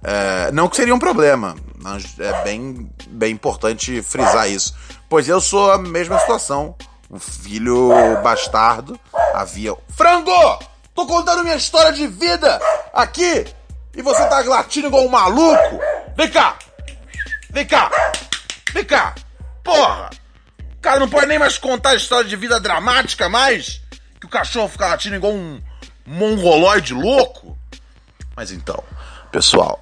É, 0.04 0.52
não 0.52 0.68
que 0.68 0.76
seria 0.76 0.94
um 0.94 1.00
problema, 1.00 1.56
mas 1.82 2.20
é 2.20 2.44
bem, 2.44 2.90
bem 3.08 3.32
importante 3.34 4.02
frisar 4.02 4.50
isso. 4.50 4.76
Pois 5.08 5.30
eu 5.30 5.40
sou 5.40 5.72
a 5.72 5.78
mesma 5.78 6.20
situação. 6.20 6.76
Um 7.10 7.20
filho 7.20 7.92
bastardo 8.24 9.00
havia. 9.34 9.76
Frango! 9.96 10.60
Tô 10.96 11.06
contando 11.06 11.44
minha 11.44 11.56
história 11.56 11.92
de 11.92 12.08
vida 12.08 12.60
aqui 12.94 13.46
e 13.96 14.02
você 14.02 14.26
tá 14.28 14.40
latindo 14.42 14.88
igual 14.88 15.06
um 15.06 15.10
maluco. 15.10 15.80
Vem 16.16 16.30
cá! 16.30 16.58
Vem 17.52 17.66
cá! 17.66 17.92
Vem! 18.74 18.86
Porra! 19.64 20.10
O 20.78 20.82
cara 20.82 21.00
não 21.00 21.10
pode 21.10 21.28
nem 21.28 21.40
mais 21.40 21.58
contar 21.58 21.92
a 21.92 21.96
história 21.96 22.28
de 22.30 22.36
vida 22.36 22.60
dramática 22.60 23.30
mais? 23.30 23.82
Que 24.20 24.26
o 24.26 24.30
cachorro 24.30 24.68
fica 24.68 24.88
latindo 24.88 25.16
igual 25.16 25.34
um 25.34 25.62
mongoloide 26.06 26.94
louco? 26.94 27.58
Mas 28.36 28.52
então, 28.52 28.84
pessoal, 29.32 29.82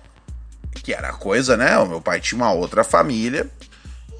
que 0.83 0.93
era 0.93 1.13
coisa, 1.13 1.57
né? 1.57 1.77
O 1.79 1.87
meu 1.87 2.01
pai 2.01 2.19
tinha 2.19 2.37
uma 2.39 2.51
outra 2.51 2.83
família. 2.83 3.49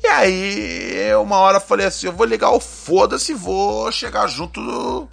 E 0.04 0.08
aí, 0.08 1.16
uma 1.16 1.38
hora 1.38 1.60
falei 1.60 1.86
assim: 1.86 2.08
eu 2.08 2.14
vou 2.14 2.26
ligar 2.26 2.50
o 2.50 2.60
foda-se, 2.60 3.34
vou 3.34 3.92
chegar 3.92 4.26
junto 4.28 5.08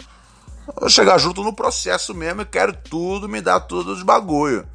Vou 0.77 0.89
chegar 0.89 1.17
junto 1.17 1.43
no 1.43 1.53
processo 1.53 2.13
mesmo, 2.13 2.41
eu 2.41 2.45
quero 2.45 2.73
tudo, 2.73 3.27
me 3.27 3.41
dá 3.41 3.59
tudo 3.59 3.91
os 3.91 4.03
bagulho. 4.03 4.67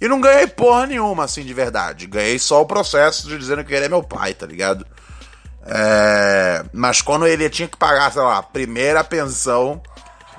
E 0.00 0.08
não 0.08 0.20
ganhei 0.20 0.46
porra 0.46 0.86
nenhuma, 0.86 1.24
assim, 1.24 1.42
de 1.42 1.54
verdade. 1.54 2.06
Ganhei 2.06 2.38
só 2.38 2.60
o 2.60 2.66
processo 2.66 3.28
de 3.28 3.38
dizendo 3.38 3.64
que 3.64 3.72
ele 3.72 3.86
é 3.86 3.88
meu 3.88 4.02
pai, 4.02 4.34
tá 4.34 4.46
ligado? 4.46 4.86
É... 5.66 6.64
Mas 6.72 7.00
quando 7.00 7.26
ele 7.26 7.48
tinha 7.48 7.68
que 7.68 7.76
pagar, 7.76 8.12
sei 8.12 8.22
lá, 8.22 8.38
a 8.38 8.42
primeira 8.42 9.02
pensão, 9.02 9.82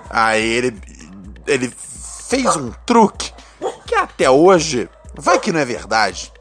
aí 0.09 0.43
ele, 0.43 0.79
ele 1.47 1.73
fez 2.27 2.55
um 2.55 2.71
truque 2.85 3.31
que 3.85 3.95
até 3.95 4.29
hoje, 4.29 4.89
vai 5.15 5.39
que 5.39 5.51
não 5.51 5.59
é 5.59 5.65
verdade. 5.65 6.31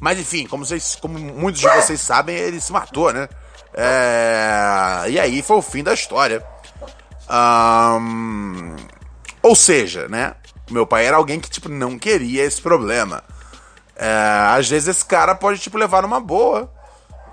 Mas 0.00 0.18
enfim, 0.18 0.46
como, 0.46 0.64
vocês, 0.64 0.96
como 1.00 1.18
muitos 1.18 1.60
de 1.60 1.68
vocês 1.68 2.00
sabem, 2.00 2.36
ele 2.36 2.60
se 2.60 2.72
matou, 2.72 3.12
né? 3.12 3.28
É... 3.74 5.04
E 5.08 5.18
aí 5.18 5.42
foi 5.42 5.56
o 5.56 5.62
fim 5.62 5.82
da 5.82 5.94
história. 5.94 6.44
Um, 7.30 8.76
ou 9.42 9.54
seja, 9.54 10.08
né? 10.08 10.34
Meu 10.70 10.86
pai 10.86 11.06
era 11.06 11.16
alguém 11.16 11.40
que, 11.40 11.50
tipo, 11.50 11.68
não 11.68 11.98
queria 11.98 12.44
esse 12.44 12.60
problema. 12.60 13.22
É, 13.96 14.08
às 14.56 14.68
vezes 14.68 14.88
esse 14.88 15.04
cara 15.04 15.34
pode, 15.34 15.58
tipo, 15.58 15.78
levar 15.78 16.02
numa 16.02 16.20
boa. 16.20 16.70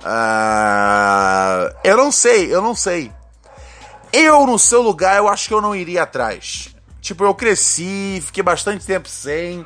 Uh, 0.02 1.76
eu 1.84 1.98
não 1.98 2.12
sei, 2.12 2.54
eu 2.54 2.62
não 2.62 2.76
sei. 2.76 3.12
Eu, 4.12 4.45
no 4.45 4.58
seu 4.58 4.82
lugar, 4.82 5.17
eu 5.17 5.28
acho 5.28 5.48
que 5.48 5.54
eu 5.54 5.62
não 5.62 5.76
iria 5.76 6.04
atrás. 6.04 6.74
Tipo, 7.02 7.24
eu 7.24 7.36
cresci, 7.36 8.21
fiquei 8.26 8.41
bastante 8.41 8.86
tempo 8.86 9.10
sem. 9.10 9.65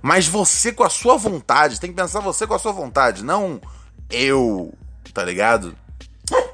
Mas 0.00 0.26
você 0.28 0.72
com 0.72 0.84
a 0.84 0.90
sua 0.90 1.16
vontade, 1.16 1.80
tem 1.80 1.90
que 1.90 1.96
pensar 1.96 2.20
você 2.20 2.46
com 2.46 2.54
a 2.54 2.58
sua 2.58 2.72
vontade, 2.72 3.24
não 3.24 3.60
eu, 4.10 4.72
tá 5.12 5.24
ligado? 5.24 5.76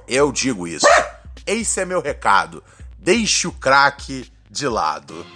Eu 0.08 0.32
digo 0.32 0.66
isso. 0.66 0.86
Esse 1.46 1.80
é 1.80 1.84
meu 1.84 2.00
recado. 2.00 2.62
Deixe 2.98 3.46
o 3.46 3.52
craque 3.52 4.30
de 4.50 4.66
lado. 4.66 5.26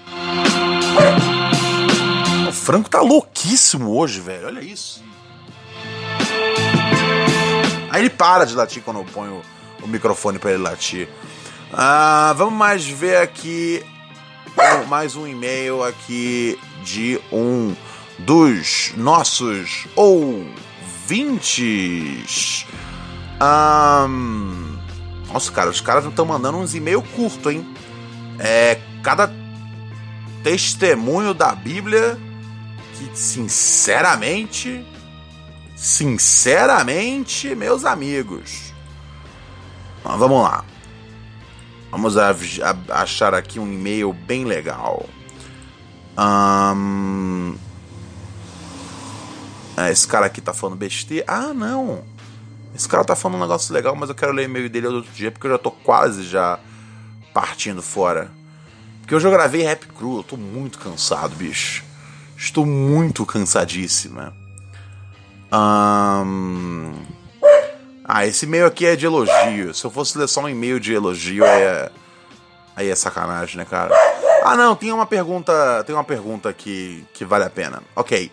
O 2.48 2.52
Franco 2.52 2.90
tá 2.90 3.00
louquíssimo 3.00 3.96
hoje, 3.96 4.20
velho. 4.20 4.46
Olha 4.46 4.60
isso. 4.60 5.02
Aí 7.90 8.02
ele 8.02 8.10
para 8.10 8.44
de 8.44 8.54
latir 8.54 8.82
quando 8.82 9.00
eu 9.00 9.04
ponho 9.04 9.42
o 9.82 9.86
microfone 9.86 10.38
para 10.38 10.52
ele 10.52 10.62
latir. 10.62 11.08
Ah, 11.72 12.34
vamos 12.36 12.54
mais 12.54 12.86
ver 12.86 13.18
aqui 13.18 13.84
mais 14.88 15.14
um 15.14 15.26
e-mail 15.26 15.84
aqui 15.84 16.58
de 16.82 17.20
um 17.30 17.74
dos 18.18 18.92
nossos 18.96 19.86
ouvintes. 19.94 20.56
Um, 23.40 24.76
nossa, 25.32 25.52
cara, 25.52 25.70
os 25.70 25.80
caras 25.80 26.04
estão 26.04 26.26
mandando 26.26 26.58
uns 26.58 26.74
e-mails 26.74 27.04
curtos, 27.14 27.52
hein? 27.52 27.64
É, 28.38 28.80
cada 29.02 29.28
testemunho 30.42 31.34
da 31.34 31.54
Bíblia 31.54 32.18
que, 32.94 33.16
sinceramente, 33.16 34.84
sinceramente, 35.76 37.54
meus 37.54 37.84
amigos. 37.84 38.72
Mas 40.04 40.18
vamos 40.18 40.42
lá. 40.42 40.64
Vamos 41.90 42.16
achar 42.90 43.34
aqui 43.34 43.58
um 43.58 43.72
e-mail 43.72 44.12
bem 44.12 44.44
legal. 44.44 45.08
Um... 46.18 47.56
É, 49.76 49.92
esse 49.92 50.06
cara 50.08 50.26
aqui 50.26 50.40
tá 50.40 50.52
falando 50.52 50.76
besteira. 50.76 51.24
Ah, 51.28 51.54
não. 51.54 52.02
Esse 52.74 52.88
cara 52.88 53.04
tá 53.04 53.14
falando 53.14 53.38
um 53.38 53.42
negócio 53.42 53.72
legal, 53.72 53.94
mas 53.94 54.08
eu 54.08 54.14
quero 54.14 54.32
ler 54.32 54.42
o 54.42 54.44
e-mail 54.44 54.68
dele 54.68 54.88
outro 54.88 55.12
dia 55.12 55.30
porque 55.30 55.46
eu 55.46 55.52
já 55.52 55.58
tô 55.58 55.70
quase 55.70 56.24
já 56.24 56.58
partindo 57.32 57.80
fora. 57.80 58.30
Porque 59.08 59.16
hoje 59.16 59.26
eu 59.26 59.32
gravei 59.32 59.62
rap 59.62 59.86
cru, 59.86 60.18
eu 60.18 60.22
tô 60.22 60.36
muito 60.36 60.78
cansado, 60.78 61.34
bicho. 61.34 61.82
Estou 62.36 62.66
muito 62.66 63.24
cansadíssima. 63.24 64.36
Um... 65.50 66.92
Ah, 68.04 68.26
esse 68.26 68.44
e-mail 68.44 68.66
aqui 68.66 68.84
é 68.84 68.96
de 68.96 69.06
elogio. 69.06 69.72
Se 69.72 69.82
eu 69.82 69.90
fosse 69.90 70.18
ler 70.18 70.28
só 70.28 70.42
um 70.42 70.48
e-mail 70.50 70.78
de 70.78 70.92
elogio, 70.92 71.42
é... 71.42 71.90
aí 72.76 72.90
é 72.90 72.94
sacanagem, 72.94 73.56
né, 73.56 73.64
cara? 73.64 73.94
Ah, 74.44 74.54
não, 74.54 74.76
tem 74.76 74.92
uma 74.92 75.06
pergunta, 75.06 75.82
tem 75.84 75.94
uma 75.96 76.04
pergunta 76.04 76.52
que, 76.52 77.02
que 77.14 77.24
vale 77.24 77.44
a 77.44 77.50
pena. 77.50 77.82
Ok. 77.96 78.30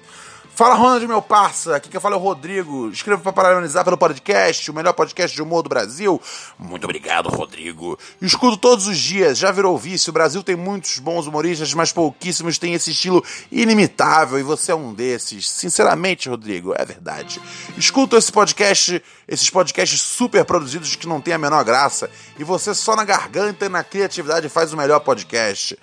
Fala, 0.55 0.73
Ronald, 0.73 1.05
meu 1.05 1.21
parça. 1.21 1.75
Aqui 1.75 1.89
que 1.89 1.97
eu 1.97 1.99
falo 1.99 2.15
é 2.15 2.17
o 2.17 2.21
Rodrigo. 2.21 2.87
Escreva 2.87 3.21
para 3.21 3.33
parabenizar 3.33 3.83
pelo 3.83 3.97
podcast, 3.97 4.71
o 4.71 4.73
melhor 4.73 4.93
podcast 4.93 5.35
de 5.35 5.41
humor 5.41 5.61
do 5.61 5.67
Brasil. 5.67 6.21
Muito 6.57 6.85
obrigado, 6.85 7.27
Rodrigo. 7.27 7.99
Escuto 8.21 8.55
todos 8.55 8.87
os 8.87 8.97
dias, 8.97 9.37
já 9.37 9.51
virou 9.51 9.77
vício. 9.77 10.11
O 10.11 10.13
Brasil 10.13 10.41
tem 10.41 10.55
muitos 10.55 10.97
bons 10.99 11.27
humoristas, 11.27 11.73
mas 11.73 11.91
pouquíssimos 11.91 12.57
têm 12.57 12.73
esse 12.73 12.91
estilo 12.91 13.21
inimitável 13.51 14.39
e 14.39 14.43
você 14.43 14.71
é 14.71 14.75
um 14.75 14.93
desses. 14.93 15.49
Sinceramente, 15.49 16.29
Rodrigo, 16.29 16.73
é 16.77 16.85
verdade. 16.85 17.41
Escuto 17.77 18.15
esse 18.15 18.31
podcast, 18.31 19.03
esses 19.27 19.49
podcasts 19.49 19.99
super 19.99 20.45
produzidos 20.45 20.95
que 20.95 21.05
não 21.05 21.19
tem 21.19 21.33
a 21.33 21.37
menor 21.37 21.65
graça 21.65 22.09
e 22.39 22.45
você 22.45 22.73
só 22.73 22.95
na 22.95 23.03
garganta 23.03 23.65
e 23.65 23.69
na 23.69 23.83
criatividade 23.83 24.47
faz 24.47 24.71
o 24.71 24.77
melhor 24.77 25.01
podcast. 25.01 25.77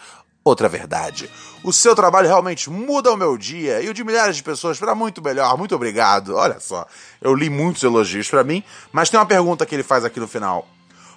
Outra 0.44 0.68
verdade. 0.68 1.30
O 1.62 1.72
seu 1.72 1.94
trabalho 1.94 2.26
realmente 2.26 2.68
muda 2.68 3.12
o 3.12 3.16
meu 3.16 3.38
dia 3.38 3.80
e 3.80 3.88
o 3.88 3.94
de 3.94 4.02
milhares 4.02 4.36
de 4.36 4.42
pessoas 4.42 4.76
para 4.76 4.94
muito 4.94 5.22
melhor. 5.22 5.56
Muito 5.56 5.74
obrigado. 5.74 6.34
Olha 6.34 6.58
só, 6.58 6.84
eu 7.20 7.32
li 7.32 7.48
muitos 7.48 7.84
elogios 7.84 8.28
para 8.28 8.42
mim, 8.42 8.64
mas 8.90 9.08
tem 9.08 9.20
uma 9.20 9.26
pergunta 9.26 9.64
que 9.64 9.74
ele 9.74 9.84
faz 9.84 10.04
aqui 10.04 10.18
no 10.18 10.26
final. 10.26 10.66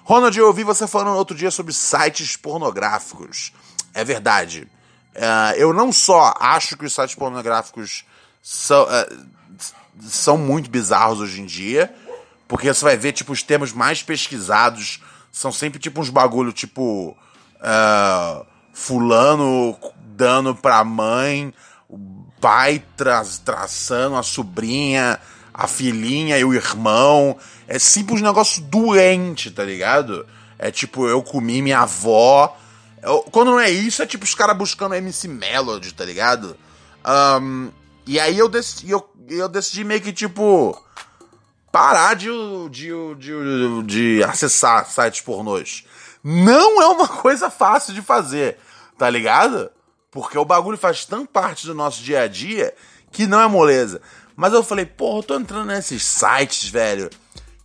Ronald, 0.04 0.38
eu 0.38 0.46
ouvi 0.46 0.62
você 0.62 0.86
falando 0.86 1.16
outro 1.16 1.36
dia 1.36 1.50
sobre 1.50 1.72
sites 1.72 2.36
pornográficos. 2.36 3.52
É 3.92 4.04
verdade. 4.04 4.68
Uh, 5.16 5.56
eu 5.56 5.72
não 5.72 5.90
só 5.90 6.32
acho 6.38 6.76
que 6.76 6.84
os 6.84 6.92
sites 6.92 7.16
pornográficos 7.16 8.04
são, 8.40 8.84
uh, 8.84 9.66
são 10.06 10.38
muito 10.38 10.70
bizarros 10.70 11.20
hoje 11.20 11.40
em 11.40 11.46
dia, 11.46 11.92
porque 12.46 12.72
você 12.72 12.84
vai 12.84 12.96
ver, 12.96 13.12
tipo, 13.12 13.32
os 13.32 13.42
termos 13.42 13.72
mais 13.72 14.04
pesquisados 14.04 15.02
são 15.32 15.50
sempre, 15.50 15.80
tipo, 15.80 16.00
uns 16.00 16.10
bagulho, 16.10 16.52
tipo... 16.52 17.16
Uh, 17.56 18.46
fulano 18.76 19.74
dando 19.96 20.54
pra 20.54 20.84
mãe, 20.84 21.52
o 21.88 21.98
pai 22.38 22.84
tra 22.94 23.24
traçando 23.42 24.16
a 24.16 24.22
sobrinha, 24.22 25.18
a 25.52 25.66
filhinha 25.66 26.38
e 26.38 26.44
o 26.44 26.52
irmão. 26.52 27.38
É 27.66 27.78
simples 27.78 28.20
negócio 28.20 28.62
doente, 28.62 29.50
tá 29.50 29.64
ligado? 29.64 30.26
É 30.58 30.70
tipo, 30.70 31.08
eu 31.08 31.22
comi 31.22 31.62
minha 31.62 31.80
avó. 31.80 32.54
Eu, 33.02 33.20
quando 33.32 33.50
não 33.50 33.58
é 33.58 33.70
isso, 33.70 34.02
é 34.02 34.06
tipo 34.06 34.24
os 34.24 34.34
caras 34.34 34.56
buscando 34.56 34.94
MC 34.94 35.26
Melody, 35.26 35.94
tá 35.94 36.04
ligado? 36.04 36.54
Um, 37.40 37.70
e 38.06 38.20
aí 38.20 38.38
eu 38.38 38.48
decidi, 38.48 38.90
eu, 38.90 39.08
eu 39.26 39.48
decidi 39.48 39.84
meio 39.84 40.02
que, 40.02 40.12
tipo, 40.12 40.78
parar 41.72 42.14
de, 42.14 42.28
de, 42.70 42.90
de, 43.16 43.82
de 43.86 44.22
acessar 44.24 44.86
sites 44.86 45.22
pornôs. 45.22 45.84
Não 46.22 46.82
é 46.82 46.86
uma 46.88 47.08
coisa 47.22 47.48
fácil 47.48 47.94
de 47.94 48.02
fazer. 48.02 48.58
Tá 48.98 49.10
ligado? 49.10 49.70
Porque 50.10 50.38
o 50.38 50.44
bagulho 50.44 50.78
faz 50.78 51.04
tão 51.04 51.26
parte 51.26 51.66
do 51.66 51.74
nosso 51.74 52.02
dia 52.02 52.22
a 52.22 52.28
dia 52.28 52.74
que 53.12 53.26
não 53.26 53.40
é 53.40 53.46
moleza. 53.46 54.00
Mas 54.34 54.52
eu 54.52 54.62
falei, 54.62 54.86
porra, 54.86 55.18
eu 55.18 55.22
tô 55.22 55.36
entrando 55.36 55.66
nesses 55.66 56.02
sites, 56.02 56.68
velho. 56.68 57.10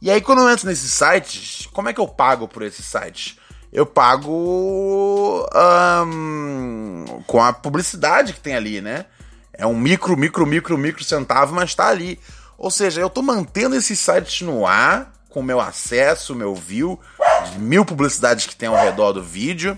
E 0.01 0.09
aí, 0.09 0.19
quando 0.19 0.41
eu 0.41 0.49
entro 0.49 0.67
nesses 0.67 0.91
sites, 0.91 1.67
como 1.73 1.89
é 1.89 1.93
que 1.93 1.99
eu 1.99 2.07
pago 2.07 2.47
por 2.47 2.63
esses 2.63 2.85
sites? 2.85 3.37
Eu 3.71 3.85
pago 3.85 5.47
um, 6.05 7.05
com 7.27 7.41
a 7.41 7.53
publicidade 7.53 8.33
que 8.33 8.39
tem 8.39 8.55
ali, 8.55 8.81
né? 8.81 9.05
É 9.53 9.65
um 9.65 9.77
micro, 9.77 10.17
micro, 10.17 10.45
micro, 10.45 10.77
micro 10.77 11.03
centavo, 11.03 11.53
mas 11.53 11.75
tá 11.75 11.87
ali. 11.87 12.19
Ou 12.57 12.71
seja, 12.71 12.99
eu 12.99 13.09
tô 13.09 13.21
mantendo 13.21 13.75
esses 13.75 13.99
sites 13.99 14.41
no 14.41 14.65
ar, 14.65 15.13
com 15.29 15.41
meu 15.41 15.59
acesso, 15.59 16.35
meu 16.35 16.53
view, 16.53 16.99
mil 17.57 17.85
publicidades 17.85 18.45
que 18.45 18.55
tem 18.55 18.67
ao 18.67 18.75
redor 18.75 19.13
do 19.13 19.23
vídeo. 19.23 19.77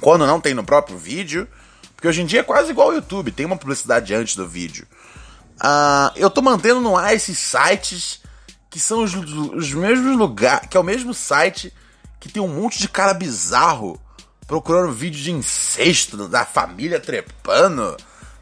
Quando 0.00 0.26
não 0.26 0.40
tem 0.40 0.54
no 0.54 0.64
próprio 0.64 0.96
vídeo, 0.96 1.48
porque 1.94 2.08
hoje 2.08 2.22
em 2.22 2.26
dia 2.26 2.40
é 2.40 2.44
quase 2.44 2.70
igual 2.70 2.88
ao 2.88 2.94
YouTube, 2.94 3.32
tem 3.32 3.46
uma 3.46 3.56
publicidade 3.56 4.14
antes 4.14 4.36
do 4.36 4.46
vídeo. 4.46 4.86
Uh, 5.56 6.14
eu 6.14 6.30
tô 6.30 6.40
mantendo 6.40 6.80
no 6.80 6.96
ar 6.96 7.14
esses 7.14 7.38
sites 7.38 8.20
que 8.70 8.78
são 8.78 9.02
os, 9.02 9.14
os 9.14 9.72
mesmos 9.72 10.16
lugares, 10.16 10.68
que 10.68 10.76
é 10.76 10.80
o 10.80 10.84
mesmo 10.84 11.12
site 11.12 11.72
que 12.20 12.28
tem 12.28 12.42
um 12.42 12.48
monte 12.48 12.78
de 12.78 12.88
cara 12.88 13.14
bizarro 13.14 14.00
procurando 14.46 14.92
vídeo 14.92 15.20
de 15.20 15.30
incesto 15.30 16.28
da 16.28 16.44
família 16.44 16.98
trepando, 16.98 17.96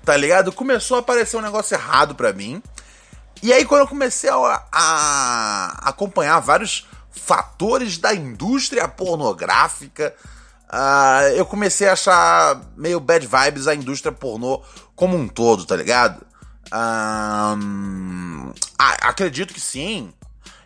tá 0.04 0.16
ligado? 0.16 0.52
Começou 0.52 0.96
a 0.96 1.00
aparecer 1.00 1.36
um 1.36 1.42
negócio 1.42 1.74
errado 1.74 2.14
pra 2.14 2.32
mim. 2.32 2.62
E 3.42 3.52
aí, 3.52 3.64
quando 3.64 3.80
eu 3.80 3.88
comecei 3.88 4.30
a, 4.30 4.64
a 4.72 5.88
acompanhar 5.88 6.38
vários 6.40 6.86
fatores 7.10 7.98
da 7.98 8.14
indústria 8.14 8.86
pornográfica, 8.86 10.14
uh, 10.72 11.28
eu 11.34 11.46
comecei 11.46 11.88
a 11.88 11.92
achar 11.92 12.60
meio 12.76 13.00
bad 13.00 13.26
vibes 13.26 13.66
a 13.66 13.74
indústria 13.74 14.12
pornô 14.12 14.62
como 14.94 15.16
um 15.16 15.28
todo, 15.28 15.64
tá 15.64 15.76
ligado? 15.76 16.24
Uh, 16.72 18.52
acredito 18.78 19.54
que 19.54 19.60
sim. 19.60 20.12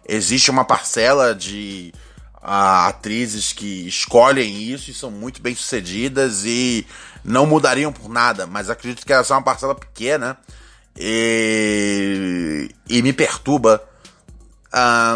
Existe 0.07 0.51
uma 0.51 0.65
parcela 0.65 1.35
de 1.35 1.93
uh, 2.37 2.89
atrizes 2.89 3.53
que 3.53 3.87
escolhem 3.87 4.63
isso 4.63 4.91
e 4.91 4.95
são 4.95 5.11
muito 5.11 5.41
bem 5.41 5.55
sucedidas 5.55 6.45
e 6.45 6.87
não 7.25 7.47
mudariam 7.47 7.93
por 7.93 8.09
nada, 8.09 8.47
mas 8.47 8.71
acredito 8.71 9.07
que 9.07 9.13
é 9.13 9.21
uma 9.21 9.43
parcela 9.43 9.75
pequena 9.75 10.39
e, 10.97 12.71
e 12.89 13.03
me 13.03 13.13
perturba 13.13 13.83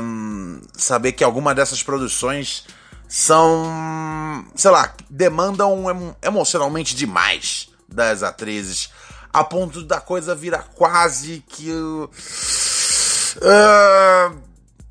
um, 0.02 0.60
saber 0.74 1.12
que 1.12 1.24
alguma 1.24 1.54
dessas 1.54 1.82
produções 1.82 2.66
são, 3.14 4.44
sei 4.56 4.72
lá, 4.72 4.92
demandam 5.08 5.84
emocionalmente 6.20 6.96
demais 6.96 7.68
das 7.88 8.24
atrizes, 8.24 8.90
a 9.32 9.44
ponto 9.44 9.84
da 9.84 10.00
coisa 10.00 10.34
virar 10.34 10.66
quase 10.74 11.44
que. 11.46 11.70
Uh, 11.70 12.10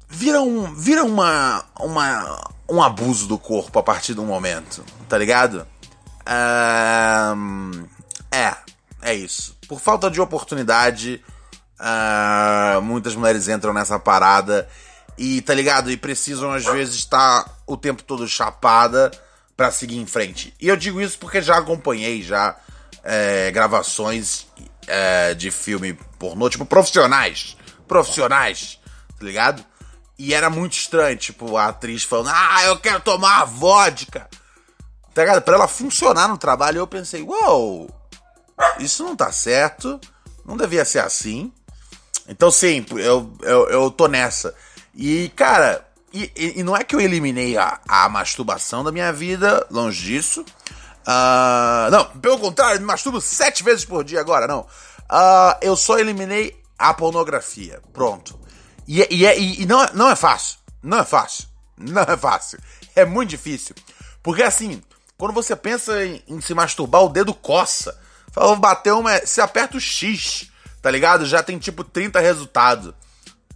vira 0.07 0.41
um, 0.41 0.73
vira 0.73 1.03
uma, 1.03 1.65
uma, 1.77 2.53
um 2.69 2.81
abuso 2.81 3.27
do 3.27 3.37
corpo 3.37 3.77
a 3.77 3.83
partir 3.83 4.13
do 4.13 4.23
momento, 4.23 4.85
tá 5.09 5.17
ligado? 5.17 5.67
Uh, 6.25 7.85
é, 8.31 8.55
é 9.01 9.13
isso. 9.13 9.57
Por 9.67 9.81
falta 9.81 10.09
de 10.09 10.21
oportunidade, 10.21 11.21
uh, 11.77 12.81
muitas 12.81 13.15
mulheres 13.15 13.49
entram 13.49 13.73
nessa 13.73 13.99
parada 13.99 14.65
e 15.17 15.41
tá 15.41 15.53
ligado? 15.53 15.91
E 15.91 15.97
precisam 15.97 16.51
às 16.51 16.65
vezes 16.65 16.95
estar 16.95 17.45
o 17.65 17.77
tempo 17.77 18.03
todo 18.03 18.27
chapada 18.27 19.11
para 19.55 19.71
seguir 19.71 19.97
em 19.97 20.05
frente. 20.05 20.53
E 20.59 20.67
eu 20.67 20.75
digo 20.75 20.99
isso 21.01 21.17
porque 21.19 21.41
já 21.41 21.57
acompanhei 21.57 22.21
já 22.23 22.55
é, 23.03 23.51
gravações 23.51 24.47
é, 24.87 25.33
de 25.33 25.51
filme 25.51 25.93
pornô, 26.17 26.49
tipo 26.49 26.65
profissionais, 26.65 27.57
profissionais, 27.87 28.79
tá 29.19 29.25
ligado? 29.25 29.63
E 30.17 30.33
era 30.33 30.49
muito 30.49 30.73
estranho, 30.73 31.17
tipo, 31.17 31.57
a 31.57 31.67
atriz 31.67 32.03
falando, 32.03 32.29
ah, 32.33 32.63
eu 32.65 32.77
quero 32.79 32.99
tomar 33.01 33.45
vodka. 33.45 34.29
Tá 35.13 35.21
ligado? 35.21 35.41
Pra 35.41 35.55
ela 35.55 35.67
funcionar 35.67 36.27
no 36.27 36.37
trabalho, 36.37 36.79
eu 36.79 36.87
pensei, 36.87 37.21
uou, 37.21 37.89
isso 38.79 39.03
não 39.03 39.15
tá 39.15 39.31
certo, 39.31 39.99
não 40.45 40.55
devia 40.55 40.85
ser 40.85 40.99
assim. 40.99 41.51
Então, 42.27 42.49
sim, 42.49 42.85
eu, 42.91 43.33
eu, 43.41 43.69
eu 43.69 43.91
tô 43.91 44.07
nessa. 44.07 44.55
E, 44.95 45.29
cara, 45.35 45.85
e, 46.13 46.31
e- 46.35 46.63
não 46.63 46.75
é 46.75 46.83
que 46.83 46.95
eu 46.95 47.01
eliminei 47.01 47.57
a, 47.57 47.79
a 47.87 48.07
masturbação 48.09 48.83
da 48.83 48.91
minha 48.91 49.11
vida, 49.11 49.65
longe 49.71 50.03
disso. 50.03 50.45
Ah, 51.05 51.89
não, 51.91 52.05
pelo 52.19 52.37
contrário, 52.39 52.79
me 52.79 52.85
masturbo 52.87 53.19
sete 53.19 53.63
vezes 53.63 53.83
por 53.85 54.03
dia 54.03 54.19
agora, 54.21 54.47
não. 54.47 54.65
Ah, 55.09 55.57
eu 55.61 55.75
só 55.75 55.97
eliminei 55.99 56.57
a 56.77 56.93
pornografia. 56.93 57.81
Pronto. 57.91 58.39
E, 58.87 59.05
e, 59.09 59.25
é- 59.25 59.37
e- 59.39 59.65
não, 59.65 59.83
é- 59.83 59.89
não 59.93 60.09
é 60.09 60.15
fácil. 60.15 60.57
Não 60.81 60.99
é 60.99 61.05
fácil. 61.05 61.45
Não 61.77 62.01
é 62.03 62.17
fácil. 62.17 62.59
É 62.95 63.03
muito 63.05 63.29
difícil. 63.31 63.75
Porque 64.21 64.43
assim, 64.43 64.81
quando 65.17 65.33
você 65.33 65.55
pensa 65.55 66.05
em, 66.05 66.21
em 66.27 66.39
se 66.41 66.53
masturbar, 66.53 67.01
o 67.03 67.09
dedo 67.09 67.33
coça. 67.33 67.97
Fala, 68.31 68.55
bater 68.55 68.93
uma. 68.93 69.19
Você 69.19 69.41
aperta 69.41 69.77
o 69.77 69.79
X, 69.81 70.49
tá 70.81 70.89
ligado? 70.89 71.25
Já 71.25 71.41
tem 71.43 71.57
tipo 71.57 71.83
30 71.83 72.19
resultados. 72.19 72.93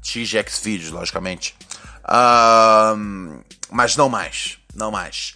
X 0.08 0.30
de 0.30 0.44
Xvideos, 0.50 0.92
logicamente. 0.92 1.56
Ahn, 2.04 3.40
mas 3.70 3.96
não 3.96 4.10
mais. 4.10 4.58
Não 4.74 4.90
mais. 4.90 5.36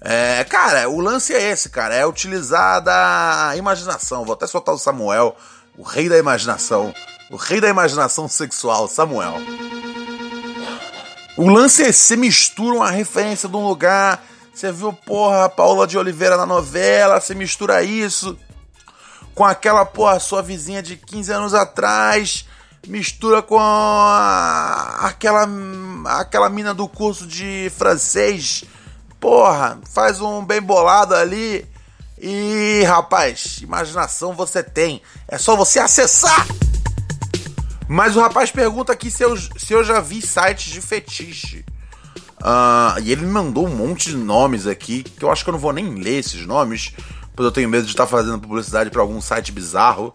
É, 0.00 0.44
cara, 0.44 0.88
o 0.88 1.00
lance 1.00 1.34
é 1.34 1.50
esse, 1.50 1.68
cara. 1.70 1.94
É 1.94 2.06
utilizar 2.06 2.82
da 2.82 3.54
imaginação. 3.56 4.24
Vou 4.24 4.34
até 4.34 4.46
soltar 4.46 4.74
o 4.74 4.78
Samuel, 4.78 5.36
o 5.76 5.82
rei 5.82 6.08
da 6.08 6.18
imaginação. 6.18 6.94
O 7.30 7.36
rei 7.36 7.60
da 7.60 7.68
imaginação 7.68 8.28
sexual, 8.28 8.88
Samuel. 8.88 9.34
O 11.36 11.48
lance 11.48 11.84
é 11.84 11.92
você 11.92 12.16
mistura 12.16 12.76
uma 12.76 12.90
referência 12.90 13.48
de 13.48 13.56
um 13.56 13.66
lugar. 13.66 14.24
Você 14.52 14.72
viu, 14.72 14.92
porra, 14.92 15.44
a 15.44 15.48
Paula 15.48 15.86
de 15.86 15.96
Oliveira 15.96 16.36
na 16.36 16.46
novela. 16.46 17.20
Você 17.20 17.34
mistura 17.34 17.82
isso 17.82 18.36
com 19.34 19.44
aquela, 19.44 19.84
porra, 19.84 20.18
sua 20.18 20.42
vizinha 20.42 20.82
de 20.82 20.96
15 20.96 21.32
anos 21.32 21.54
atrás. 21.54 22.44
Mistura 22.86 23.42
com 23.42 23.58
a- 23.58 24.98
aquela, 25.02 25.46
aquela 26.20 26.48
mina 26.48 26.72
do 26.72 26.88
curso 26.88 27.26
de 27.26 27.70
francês. 27.76 28.64
Porra, 29.20 29.78
faz 29.92 30.20
um 30.20 30.44
bem 30.44 30.60
bolado 30.62 31.14
ali. 31.14 31.66
E, 32.20 32.82
rapaz, 32.86 33.58
imaginação 33.62 34.32
você 34.32 34.62
tem. 34.62 35.02
É 35.28 35.36
só 35.38 35.54
você 35.54 35.78
acessar. 35.78 36.46
Mas 37.88 38.16
o 38.16 38.20
rapaz 38.20 38.50
pergunta 38.50 38.92
aqui 38.92 39.10
se 39.10 39.22
eu, 39.22 39.36
se 39.36 39.72
eu 39.72 39.82
já 39.84 40.00
vi 40.00 40.20
sites 40.20 40.72
de 40.72 40.80
fetiche. 40.80 41.64
Ah, 42.42 42.96
e 43.02 43.10
ele 43.10 43.22
me 43.22 43.32
mandou 43.32 43.66
um 43.66 43.74
monte 43.74 44.10
de 44.10 44.16
nomes 44.16 44.66
aqui, 44.66 45.02
que 45.02 45.24
eu 45.24 45.30
acho 45.30 45.42
que 45.42 45.50
eu 45.50 45.52
não 45.52 45.58
vou 45.58 45.72
nem 45.72 45.94
ler 45.94 46.18
esses 46.18 46.46
nomes, 46.46 46.92
pois 47.34 47.44
eu 47.46 47.52
tenho 47.52 47.68
medo 47.68 47.84
de 47.84 47.90
estar 47.90 48.06
fazendo 48.06 48.38
publicidade 48.38 48.90
para 48.90 49.00
algum 49.00 49.20
site 49.20 49.50
bizarro. 49.52 50.12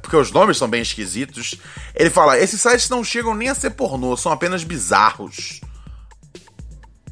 Porque 0.00 0.16
os 0.16 0.30
nomes 0.30 0.56
são 0.56 0.68
bem 0.68 0.82
esquisitos. 0.82 1.56
Ele 1.94 2.10
fala: 2.10 2.38
esses 2.38 2.60
sites 2.60 2.88
não 2.88 3.02
chegam 3.02 3.34
nem 3.34 3.48
a 3.48 3.54
ser 3.54 3.70
pornô, 3.70 4.16
são 4.16 4.30
apenas 4.30 4.62
bizarros. 4.62 5.60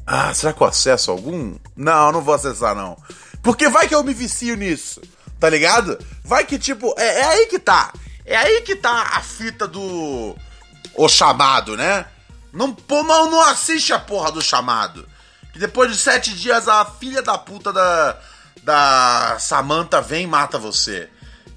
Ah, 0.05 0.33
será 0.33 0.53
que 0.53 0.61
eu 0.61 0.67
acesso 0.67 1.11
algum? 1.11 1.57
Não, 1.75 2.11
não 2.11 2.21
vou 2.21 2.33
acessar, 2.33 2.73
não. 2.75 2.97
Porque 3.43 3.69
vai 3.69 3.87
que 3.87 3.93
eu 3.93 4.03
me 4.03 4.13
vicio 4.13 4.55
nisso, 4.55 5.01
tá 5.39 5.49
ligado? 5.49 5.99
Vai 6.23 6.45
que, 6.45 6.57
tipo, 6.57 6.93
é, 6.97 7.19
é 7.19 7.25
aí 7.25 7.45
que 7.45 7.59
tá. 7.59 7.93
É 8.25 8.35
aí 8.35 8.61
que 8.61 8.75
tá 8.75 9.11
a 9.13 9.21
fita 9.21 9.67
do. 9.67 10.35
O 10.95 11.07
chamado, 11.07 11.77
né? 11.77 12.05
Não, 12.51 12.75
não, 12.89 13.29
não 13.29 13.41
assiste 13.41 13.93
a 13.93 13.99
porra 13.99 14.31
do 14.31 14.41
chamado. 14.41 15.07
Que 15.53 15.59
depois 15.59 15.91
de 15.91 15.97
sete 15.97 16.33
dias 16.33 16.67
a 16.67 16.85
filha 16.85 17.21
da 17.21 17.37
puta 17.37 17.71
da. 17.71 18.17
Da 18.61 19.37
Samantha 19.39 20.01
vem 20.01 20.23
e 20.23 20.27
mata 20.27 20.57
você. 20.57 21.09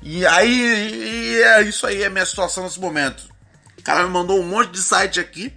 E 0.02 0.26
aí. 0.26 1.36
E 1.36 1.42
é 1.42 1.62
isso 1.62 1.86
aí, 1.86 2.02
é 2.02 2.06
a 2.06 2.10
minha 2.10 2.26
situação 2.26 2.64
nesse 2.64 2.80
momento. 2.80 3.24
O 3.78 3.82
cara 3.82 4.04
me 4.04 4.10
mandou 4.10 4.38
um 4.40 4.46
monte 4.46 4.72
de 4.72 4.82
site 4.82 5.20
aqui. 5.20 5.52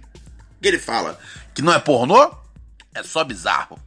Que 0.60 0.68
ele 0.68 0.78
fala 0.78 1.18
que 1.54 1.62
não 1.62 1.72
é 1.72 1.78
pornô, 1.78 2.34
é 2.94 3.02
só 3.02 3.24
bizarro. 3.24 3.78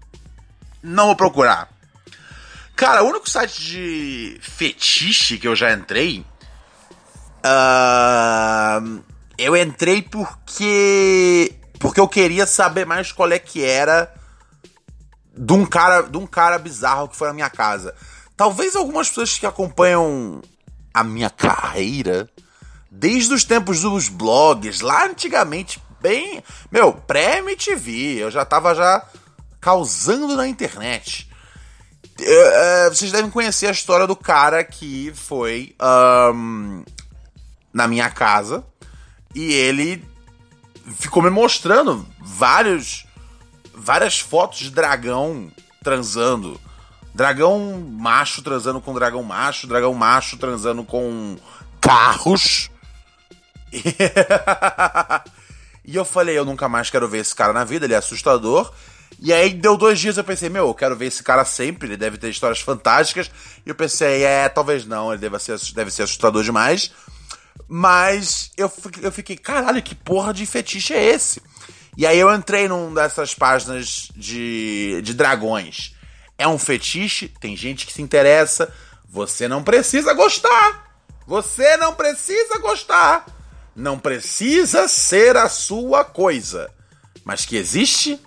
Não 0.81 1.07
vou 1.07 1.15
procurar. 1.15 1.69
Cara, 2.75 3.03
o 3.03 3.09
único 3.09 3.29
site 3.29 3.61
de 3.61 4.39
fetiche 4.41 5.37
que 5.37 5.47
eu 5.47 5.55
já 5.55 5.73
entrei. 5.73 6.25
ah, 7.43 8.79
eu 9.37 9.55
entrei 9.55 10.01
porque. 10.01 11.55
Porque 11.79 11.99
eu 11.99 12.07
queria 12.07 12.45
saber 12.45 12.85
mais 12.85 13.11
qual 13.11 13.31
é 13.31 13.39
que 13.39 13.63
era 13.63 14.13
de 15.35 15.53
um 15.53 15.65
cara, 15.65 16.01
de 16.01 16.17
um 16.17 16.27
cara 16.27 16.57
bizarro 16.57 17.07
que 17.07 17.15
foi 17.15 17.27
na 17.27 17.33
minha 17.33 17.49
casa. 17.49 17.95
Talvez 18.39 18.73
algumas 18.73 19.09
pessoas 19.09 19.37
que 19.37 19.45
acompanham 19.45 20.41
a 20.93 21.03
minha 21.03 21.29
carreira 21.29 22.29
desde 22.89 23.33
os 23.33 23.43
tempos 23.43 23.81
dos 23.81 24.07
blogs, 24.07 24.79
lá 24.79 25.07
antigamente, 25.07 25.83
bem, 25.99 26.41
meu, 26.71 26.93
pré-MTV, 26.93 27.91
eu 28.19 28.31
já 28.31 28.45
tava 28.45 28.73
já 28.73 29.05
causando 29.59 30.37
na 30.37 30.47
internet. 30.47 31.29
Eh, 32.17 32.87
vocês 32.87 33.11
devem 33.11 33.29
conhecer 33.29 33.67
a 33.67 33.71
história 33.71 34.07
do 34.07 34.15
cara 34.15 34.63
que 34.63 35.11
foi 35.13 35.75
ahn, 35.77 36.85
na 37.73 37.89
minha 37.89 38.09
casa 38.09 38.63
e 39.35 39.51
ele 39.51 40.01
ficou 40.97 41.21
me 41.21 41.29
mostrando 41.29 42.07
vários 42.21 43.05
várias 43.73 44.17
fotos 44.17 44.59
de 44.59 44.71
dragão 44.71 45.51
transando. 45.83 46.57
Dragão 47.19 47.81
macho 47.81 48.41
transando 48.41 48.79
com 48.79 48.93
dragão 48.93 49.21
macho, 49.21 49.67
dragão 49.67 49.93
macho 49.93 50.37
transando 50.37 50.85
com 50.85 51.35
carros. 51.81 52.71
E 55.85 55.95
eu 55.95 56.05
falei, 56.05 56.37
eu 56.37 56.45
nunca 56.45 56.69
mais 56.69 56.91
quero 56.91 57.09
ver 57.09 57.17
esse 57.17 57.33
cara 57.33 57.51
na 57.51 57.63
vida, 57.63 57.85
ele 57.85 57.95
é 57.95 57.97
assustador. 57.97 58.71
E 59.19 59.33
aí 59.33 59.51
deu 59.51 59.75
dois 59.75 59.99
dias 59.99 60.17
eu 60.17 60.23
pensei, 60.23 60.47
meu, 60.47 60.67
eu 60.67 60.73
quero 60.75 60.95
ver 60.95 61.07
esse 61.07 61.23
cara 61.23 61.43
sempre, 61.43 61.87
ele 61.87 61.97
deve 61.97 62.15
ter 62.19 62.29
histórias 62.29 62.59
fantásticas. 62.59 63.31
E 63.65 63.69
eu 63.69 63.73
pensei, 63.73 64.23
é, 64.23 64.47
talvez 64.47 64.85
não, 64.85 65.11
ele 65.11 65.19
deve 65.19 65.39
ser, 65.39 65.57
deve 65.73 65.89
ser 65.89 66.03
assustador 66.03 66.43
demais. 66.43 66.91
Mas 67.67 68.51
eu, 68.55 68.71
eu 69.01 69.11
fiquei, 69.11 69.35
caralho, 69.35 69.81
que 69.81 69.95
porra 69.95 70.31
de 70.31 70.45
fetiche 70.45 70.93
é 70.93 71.03
esse? 71.03 71.41
E 71.97 72.05
aí 72.05 72.19
eu 72.19 72.31
entrei 72.35 72.67
num 72.67 72.93
dessas 72.93 73.33
páginas 73.33 74.09
de, 74.15 75.01
de 75.01 75.15
dragões. 75.15 75.97
É 76.39 76.47
um 76.47 76.57
fetiche, 76.57 77.27
tem 77.27 77.53
gente 77.55 77.85
que 77.85 77.91
se 77.91 78.01
interessa. 78.01 78.73
Você 79.09 79.45
não 79.45 79.61
precisa 79.61 80.13
gostar. 80.13 80.89
Você 81.27 81.75
não 81.75 81.93
precisa 81.93 82.57
gostar. 82.59 83.25
Não 83.75 83.99
precisa 83.99 84.87
ser 84.87 85.35
a 85.35 85.49
sua 85.49 86.05
coisa. 86.05 86.71
Mas 87.25 87.45
que 87.45 87.57
existe? 87.57 88.17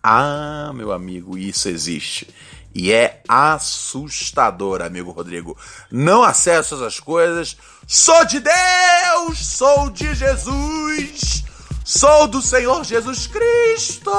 Ah, 0.00 0.70
meu 0.72 0.92
amigo, 0.92 1.36
isso 1.36 1.68
existe. 1.68 2.28
E 2.72 2.92
é 2.92 3.20
assustador, 3.28 4.80
amigo 4.80 5.10
Rodrigo. 5.10 5.58
Não 5.90 6.22
acesso 6.22 6.76
essas 6.76 7.00
coisas. 7.00 7.56
Sou 7.84 8.24
de 8.26 8.38
Deus, 8.38 9.38
sou 9.44 9.90
de 9.90 10.14
Jesus, 10.14 11.42
sou 11.84 12.28
do 12.28 12.40
Senhor 12.40 12.84
Jesus 12.84 13.26
Cristo. 13.26 14.12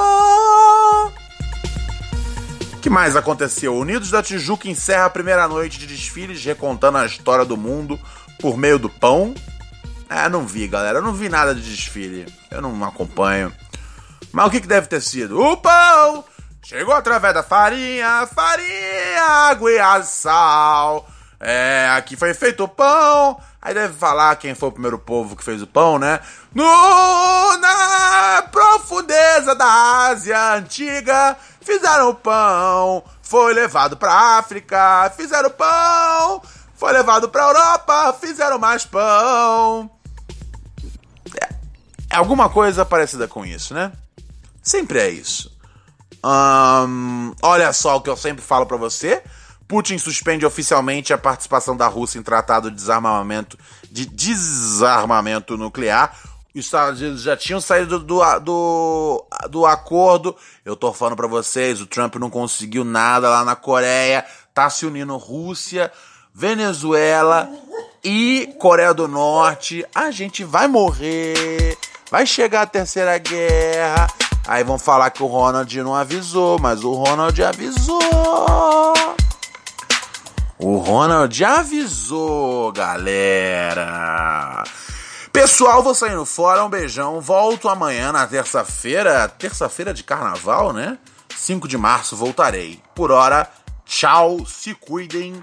Que 2.88 2.94
mais 2.94 3.14
aconteceu? 3.16 3.76
Unidos 3.76 4.10
da 4.10 4.22
Tijuca 4.22 4.66
encerra 4.66 5.04
a 5.04 5.10
primeira 5.10 5.46
noite 5.46 5.78
de 5.78 5.86
desfiles 5.86 6.42
recontando 6.42 6.96
a 6.96 7.04
história 7.04 7.44
do 7.44 7.54
mundo 7.54 8.00
por 8.40 8.56
meio 8.56 8.78
do 8.78 8.88
pão. 8.88 9.34
Ah, 10.08 10.26
não 10.30 10.46
vi, 10.46 10.66
galera. 10.66 11.00
Eu 11.00 11.02
não 11.02 11.12
vi 11.12 11.28
nada 11.28 11.54
de 11.54 11.60
desfile. 11.60 12.24
Eu 12.50 12.62
não 12.62 12.82
acompanho. 12.82 13.52
Mas 14.32 14.46
o 14.46 14.50
que, 14.50 14.62
que 14.62 14.66
deve 14.66 14.86
ter 14.86 15.02
sido? 15.02 15.38
O 15.38 15.58
pão 15.58 16.24
chegou 16.62 16.94
através 16.94 17.34
da 17.34 17.42
farinha, 17.42 18.26
farinha, 18.34 19.22
água 19.22 19.70
e 19.70 20.02
sal. 20.04 21.06
É, 21.38 21.90
aqui 21.94 22.16
foi 22.16 22.32
feito 22.32 22.64
o 22.64 22.68
pão. 22.68 23.38
Aí 23.60 23.74
deve 23.74 23.92
falar 23.92 24.34
quem 24.36 24.54
foi 24.54 24.70
o 24.70 24.72
primeiro 24.72 24.98
povo 24.98 25.36
que 25.36 25.44
fez 25.44 25.60
o 25.60 25.66
pão, 25.66 25.98
né? 25.98 26.20
No, 26.54 26.64
na 27.58 28.44
profundeza 28.50 29.54
da 29.54 30.06
Ásia 30.06 30.54
Antiga, 30.54 31.36
fizeram 31.68 32.14
pão. 32.14 33.04
Foi 33.20 33.52
levado 33.52 33.96
pra 33.96 34.38
África, 34.38 35.12
fizeram 35.14 35.50
pão. 35.50 36.42
Foi 36.74 36.92
levado 36.92 37.28
pra 37.28 37.44
Europa, 37.44 38.16
fizeram 38.18 38.58
mais 38.58 38.86
pão. 38.86 39.90
É 42.10 42.16
alguma 42.16 42.48
coisa 42.48 42.86
parecida 42.86 43.28
com 43.28 43.44
isso, 43.44 43.74
né? 43.74 43.92
Sempre 44.62 44.98
é 44.98 45.10
isso. 45.10 45.54
Olha 47.42 47.72
só 47.72 47.96
o 47.96 48.00
que 48.00 48.08
eu 48.08 48.16
sempre 48.16 48.42
falo 48.42 48.64
pra 48.64 48.78
você. 48.78 49.22
Putin 49.66 49.98
suspende 49.98 50.46
oficialmente 50.46 51.12
a 51.12 51.18
participação 51.18 51.76
da 51.76 51.86
Rússia 51.86 52.18
em 52.18 52.22
tratado 52.22 52.70
de 52.70 52.76
desarmamento, 52.76 53.58
de 53.90 54.06
desarmamento 54.06 55.58
nuclear. 55.58 56.16
Os 56.58 56.64
Estados 56.64 57.00
Unidos 57.00 57.22
já 57.22 57.36
tinham 57.36 57.60
saído 57.60 58.00
do, 58.00 58.20
do, 58.40 59.24
do 59.48 59.64
acordo. 59.64 60.34
Eu 60.64 60.74
tô 60.74 60.92
falando 60.92 61.14
pra 61.14 61.28
vocês, 61.28 61.80
o 61.80 61.86
Trump 61.86 62.16
não 62.16 62.28
conseguiu 62.28 62.84
nada 62.84 63.30
lá 63.30 63.44
na 63.44 63.54
Coreia. 63.54 64.24
Tá 64.52 64.68
se 64.68 64.84
unindo 64.84 65.16
Rússia, 65.16 65.92
Venezuela 66.34 67.48
e 68.02 68.52
Coreia 68.58 68.92
do 68.92 69.06
Norte. 69.06 69.86
A 69.94 70.10
gente 70.10 70.42
vai 70.42 70.66
morrer. 70.66 71.78
Vai 72.10 72.26
chegar 72.26 72.62
a 72.62 72.66
terceira 72.66 73.16
guerra. 73.18 74.08
Aí 74.46 74.64
vão 74.64 74.80
falar 74.80 75.10
que 75.10 75.22
o 75.22 75.26
Ronald 75.26 75.72
não 75.82 75.94
avisou, 75.94 76.58
mas 76.58 76.82
o 76.82 76.92
Ronald 76.92 77.40
avisou. 77.40 78.00
O 80.58 80.78
Ronald 80.78 81.44
avisou, 81.44 82.72
galera. 82.72 84.64
Pessoal, 85.40 85.84
vou 85.84 85.94
saindo 85.94 86.26
fora, 86.26 86.64
um 86.64 86.68
beijão. 86.68 87.20
Volto 87.20 87.68
amanhã 87.68 88.10
na 88.10 88.26
terça-feira, 88.26 89.28
terça-feira 89.28 89.94
de 89.94 90.02
carnaval, 90.02 90.72
né? 90.72 90.98
5 91.28 91.68
de 91.68 91.78
março 91.78 92.16
voltarei. 92.16 92.82
Por 92.92 93.12
hora, 93.12 93.48
tchau, 93.86 94.44
se 94.44 94.74
cuidem 94.74 95.40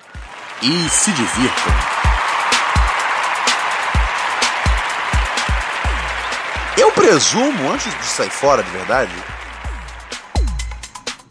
e 0.62 0.90
se 0.90 1.14
divirtam. 1.14 1.74
Eu 6.78 6.92
presumo, 6.92 7.72
antes 7.72 7.98
de 7.98 8.06
sair 8.06 8.30
fora 8.30 8.62
de 8.62 8.72
verdade, 8.72 9.16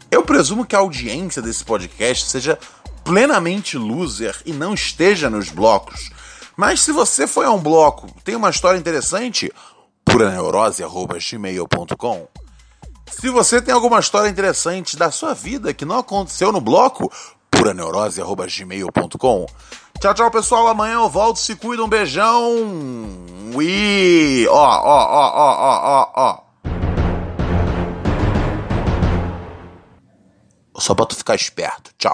eu 0.09 0.23
presumo 0.23 0.65
que 0.65 0.75
a 0.75 0.79
audiência 0.79 1.39
desse 1.39 1.63
podcast 1.63 2.27
seja 2.27 2.57
plenamente 3.03 3.77
loser 3.77 4.35
e 4.43 4.51
não 4.51 4.73
esteja 4.73 5.29
nos 5.29 5.49
blocos. 5.49 6.09
Mas 6.57 6.81
se 6.81 6.91
você 6.91 7.27
foi 7.27 7.45
a 7.45 7.51
um 7.51 7.59
bloco, 7.59 8.07
tem 8.23 8.35
uma 8.35 8.49
história 8.49 8.77
interessante, 8.77 9.51
puraneurose.gmail.com 10.05 12.27
Se 13.11 13.29
você 13.29 13.61
tem 13.61 13.73
alguma 13.73 13.99
história 13.99 14.29
interessante 14.29 14.95
da 14.95 15.11
sua 15.11 15.33
vida 15.33 15.73
que 15.73 15.83
não 15.85 15.99
aconteceu 15.99 16.51
no 16.51 16.61
bloco, 16.61 17.11
puraneurose.gmail.com 17.51 19.45
Tchau, 19.99 20.13
tchau, 20.13 20.29
pessoal. 20.29 20.67
Amanhã 20.67 20.95
eu 20.95 21.09
volto. 21.09 21.39
Se 21.39 21.55
cuida, 21.55 21.81
um 21.83 21.87
beijão. 21.87 22.53
Ui! 23.55 24.45
Ó, 24.49 24.53
ó, 24.53 24.81
ó, 24.83 25.31
ó, 25.33 25.55
ó, 25.57 25.79
ó, 25.83 26.11
ó. 26.15 26.37
Só 30.77 30.93
pra 30.93 31.05
tu 31.05 31.15
ficar 31.15 31.35
esperto. 31.35 31.91
Tchau. 31.97 32.13